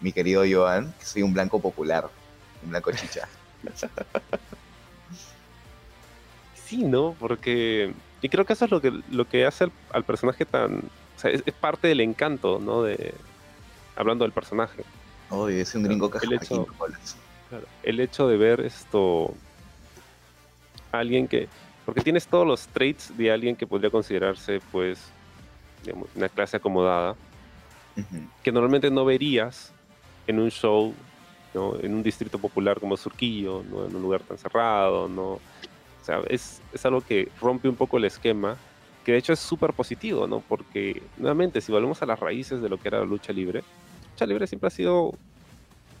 [0.00, 2.08] mi querido Joan, que soy un blanco popular,
[2.62, 3.28] un blanco chicha.
[6.54, 7.16] Sí, ¿no?
[7.18, 7.92] Porque.
[8.22, 10.76] Y creo que eso es lo que, lo que hace al, al personaje tan.
[10.76, 12.82] O sea, es, es parte del encanto, ¿no?
[12.84, 13.12] De.
[13.96, 14.84] Hablando del personaje.
[15.30, 16.66] Oye, soy un gringo El hecho-.
[17.48, 19.32] Claro, El hecho de ver esto.
[20.92, 21.48] Alguien que.
[21.84, 25.10] Porque tienes todos los traits de alguien que podría considerarse, pues.
[25.84, 27.16] digamos, una clase acomodada.
[28.42, 29.72] Que normalmente no verías
[30.26, 30.94] en un show,
[31.52, 31.78] ¿no?
[31.80, 33.84] en un distrito popular como Surquillo, ¿no?
[33.84, 35.32] en un lugar tan cerrado, ¿no?
[35.32, 35.40] O
[36.02, 38.56] sea, es, es algo que rompe un poco el esquema,
[39.04, 40.40] que de hecho es súper positivo, ¿no?
[40.40, 43.62] Porque, nuevamente, si volvemos a las raíces de lo que era la lucha libre,
[44.20, 45.14] lucha libre siempre ha sido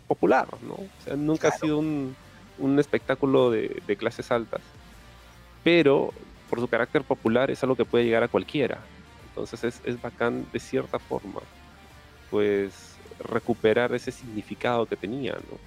[0.06, 0.74] popular, ¿no?
[0.74, 2.14] O sea, nunca ha sido un,
[2.58, 4.60] un espectáculo de, de clases altas,
[5.64, 6.12] pero
[6.48, 8.78] por su carácter popular es algo que puede llegar a cualquiera.
[9.28, 11.40] Entonces es, es bacán de cierta forma,
[12.30, 15.58] pues recuperar ese significado que tenía, ¿no?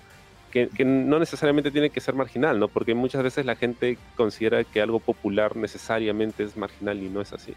[0.52, 2.68] Que, que no necesariamente tiene que ser marginal, ¿no?
[2.68, 7.34] Porque muchas veces la gente considera que algo popular necesariamente es marginal y no es
[7.34, 7.56] así.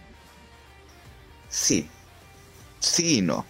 [1.48, 1.88] Sí,
[2.78, 3.44] sí y no.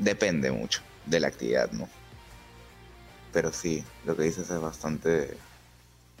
[0.00, 1.88] Depende mucho de la actividad, ¿no?
[3.32, 5.36] Pero sí, lo que dices es bastante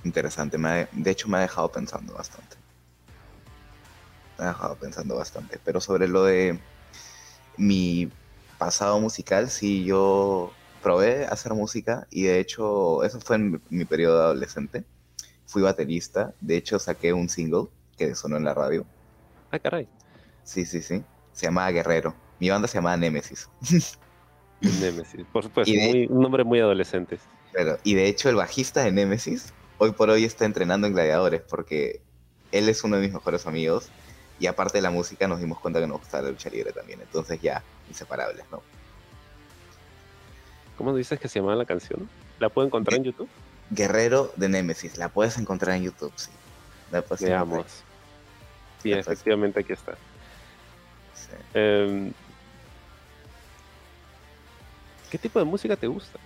[0.04, 0.58] interesante.
[0.58, 2.56] Me ha- de hecho, me ha dejado pensando bastante.
[4.38, 5.58] Me ha dejado pensando bastante.
[5.64, 6.58] Pero sobre lo de
[7.56, 8.10] mi
[8.58, 10.52] pasado musical, sí, yo
[10.82, 14.84] probé hacer música y de hecho, eso fue en mi, mi periodo de adolescente.
[15.46, 16.32] Fui baterista.
[16.40, 18.86] De hecho, saqué un single que sonó en la radio.
[19.50, 19.88] Ah, caray.
[20.44, 21.02] Sí, sí, sí.
[21.32, 22.14] Se llamaba Guerrero.
[22.40, 23.48] Mi banda se llamaba Nemesis.
[24.60, 25.24] Nemesis.
[25.32, 27.18] Por supuesto, Y de- muy- un nombre muy adolescente.
[27.52, 31.40] Pero, y de hecho, el bajista de Nemesis hoy por hoy está entrenando en Gladiadores
[31.42, 32.00] porque
[32.52, 33.88] él es uno de mis mejores amigos.
[34.38, 37.00] Y aparte de la música, nos dimos cuenta que nos gustaba la lucha libre también.
[37.02, 38.62] Entonces, ya, inseparables, ¿no?
[40.78, 42.08] ¿Cómo dices que se llama la canción?
[42.38, 43.28] ¿La puedo encontrar en YouTube?
[43.70, 44.96] Guerrero de Nemesis.
[44.96, 46.30] La puedes encontrar en YouTube, sí.
[46.90, 47.04] La.
[47.20, 47.66] Veamos.
[48.82, 49.92] Sí, efectivamente aquí está.
[51.14, 51.28] Sí.
[51.52, 52.12] Em,
[55.10, 56.18] ¿Qué tipo de música te gusta?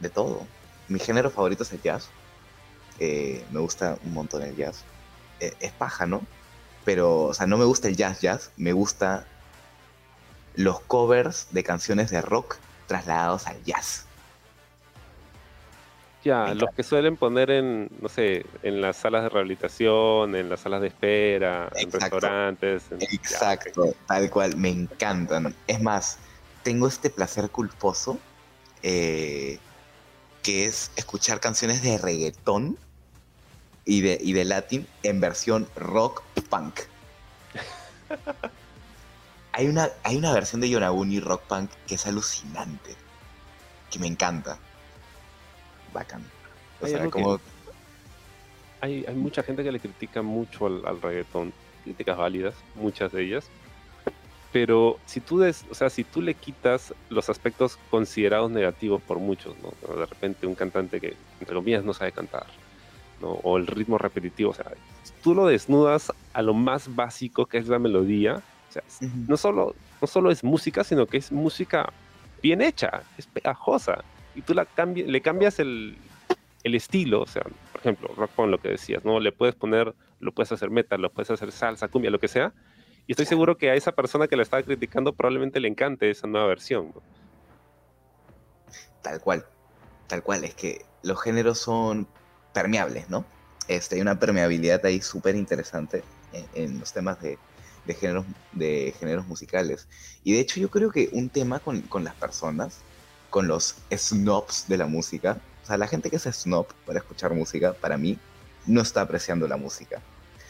[0.00, 0.46] De todo.
[0.88, 2.08] Mi género favorito es el jazz.
[2.98, 4.84] eh, me gusta un montón el jazz.
[5.40, 6.22] Eh, es paja, ¿no?
[6.84, 9.26] Pero, o sea, no me gusta el jazz jazz, me gusta
[10.54, 12.56] los covers de canciones de rock
[12.86, 14.06] trasladados al jazz.
[16.24, 20.60] Ya, los que suelen poner en, no sé, en las salas de rehabilitación, en las
[20.60, 22.84] salas de espera, en restaurantes.
[22.98, 25.54] Exacto, tal cual, me encantan.
[25.68, 26.18] Es más,
[26.66, 28.18] tengo este placer culposo
[28.82, 29.60] eh,
[30.42, 32.76] que es escuchar canciones de reggaetón
[33.84, 36.80] y de, y de latín en versión rock punk.
[39.52, 42.96] hay, una, hay una versión de Yonaguni rock punk que es alucinante,
[43.88, 44.58] que me encanta
[45.92, 46.24] bacán.
[48.80, 51.52] hay, hay, mucha gente que le critica mucho al, reggaetón,
[51.84, 53.48] críticas válidas, muchas de ellas.
[54.52, 59.18] Pero si tú, des, o sea, si tú le quitas los aspectos considerados negativos por
[59.18, 59.96] muchos, ¿no?
[59.96, 62.46] De repente un cantante que, entre comillas, no sabe cantar,
[63.20, 63.32] ¿no?
[63.42, 64.72] O el ritmo repetitivo, o sea,
[65.22, 68.82] tú lo desnudas a lo más básico que es la melodía, o sea,
[69.28, 71.92] no, solo, no solo es música, sino que es música
[72.42, 74.04] bien hecha, es pegajosa
[74.36, 75.96] y tú la le cambias el,
[76.62, 79.18] estilo, o sea, por ejemplo, rock con lo que decías, ¿no?
[79.20, 82.52] Le puedes poner, lo puedes hacer metal, lo puedes hacer salsa, cumbia, lo que sea,
[83.06, 86.26] y estoy seguro que a esa persona que la estaba criticando probablemente le encante esa
[86.26, 86.92] nueva versión.
[89.02, 89.46] Tal cual,
[90.08, 92.08] tal cual, es que los géneros son
[92.52, 93.24] permeables, ¿no?
[93.68, 96.02] Este, hay una permeabilidad ahí súper interesante
[96.54, 97.38] en, los temas de,
[97.94, 99.88] géneros, de géneros musicales.
[100.24, 102.80] Y de hecho yo creo que un tema con, con las personas
[103.30, 105.38] con los snobs de la música.
[105.62, 108.18] O sea, la gente que es snob para escuchar música, para mí,
[108.66, 110.00] no está apreciando la música.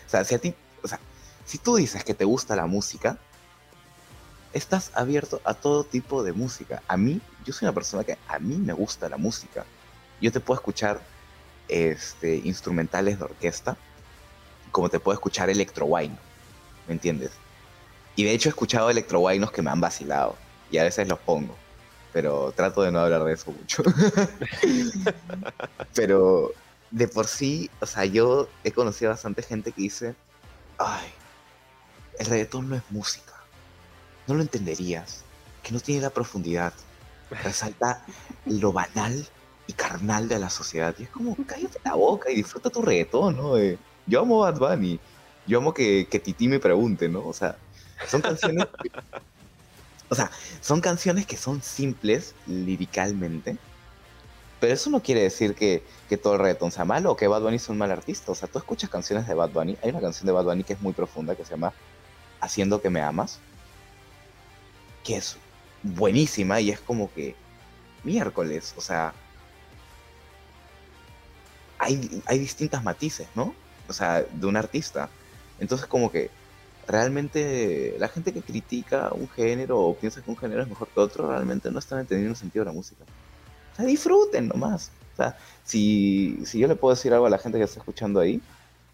[0.06, 0.54] O sea, si a ti,
[1.46, 3.18] si tú dices que te gusta la música,
[4.52, 6.82] estás abierto a todo tipo de música.
[6.88, 9.64] A mí, yo soy una persona que a mí me gusta la música.
[10.20, 11.00] Yo te puedo escuchar
[11.68, 13.76] este, instrumentales de orquesta,
[14.70, 16.10] como te puedo escuchar electro ¿me
[16.88, 17.32] entiendes?
[18.14, 19.22] Y de hecho he escuchado electro
[19.52, 20.36] que me han vacilado,
[20.70, 21.54] y a veces los pongo
[22.16, 23.82] pero trato de no hablar de eso mucho.
[25.94, 26.50] pero
[26.90, 30.14] de por sí, o sea, yo he conocido a bastante gente que dice,
[30.78, 31.12] ay,
[32.18, 33.34] el reggaetón no es música,
[34.26, 35.24] no lo entenderías,
[35.62, 36.72] que no tiene la profundidad,
[37.42, 38.04] resalta
[38.44, 39.26] lo banal
[39.66, 40.94] y carnal de la sociedad.
[40.98, 43.54] Y es como, cállate la boca y disfruta tu reggaetón, ¿no?
[44.06, 45.00] yo amo Bad Bunny,
[45.46, 47.26] yo amo que, que Titi me pregunte, ¿no?
[47.26, 47.56] O sea,
[48.06, 48.66] son canciones
[50.08, 53.58] o sea, son canciones que son simples liricalmente,
[54.60, 55.82] pero eso no quiere decir que,
[56.22, 58.32] todo el reggaetón sea malo o que Bad Bunny sea un mal artista.
[58.32, 59.76] O sea, tú escuchas canciones de Bad Bunny.
[59.82, 61.72] Hay una canción de Bad Bunny que es muy profunda que se llama
[62.40, 63.38] Haciendo que me amas,
[65.04, 65.36] que es
[65.82, 67.34] buenísima y es como que
[68.02, 69.14] miércoles, o sea,
[71.78, 73.54] hay, hay distintas matices, ¿no?
[73.88, 75.08] O sea, de un artista.
[75.58, 76.30] Entonces como que
[76.86, 81.00] realmente la gente que critica un género o piensa que un género es mejor que
[81.00, 83.04] otro, realmente no están entendiendo el sentido de la música.
[83.72, 84.90] O sea, disfruten nomás.
[85.12, 88.20] O sea, si, si yo le puedo decir algo a la gente que está escuchando
[88.20, 88.40] ahí,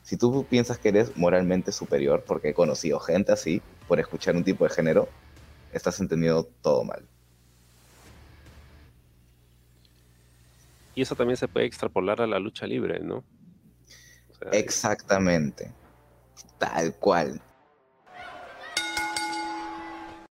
[0.03, 4.45] si tú piensas que eres moralmente superior, porque he conocido gente así, por escuchar un
[4.45, 5.09] tipo de género,
[5.73, 7.05] estás entendiendo todo mal.
[10.95, 13.25] Y eso también se puede extrapolar a la lucha libre, ¿no?
[14.53, 15.73] Exactamente.
[16.59, 17.41] Tal cual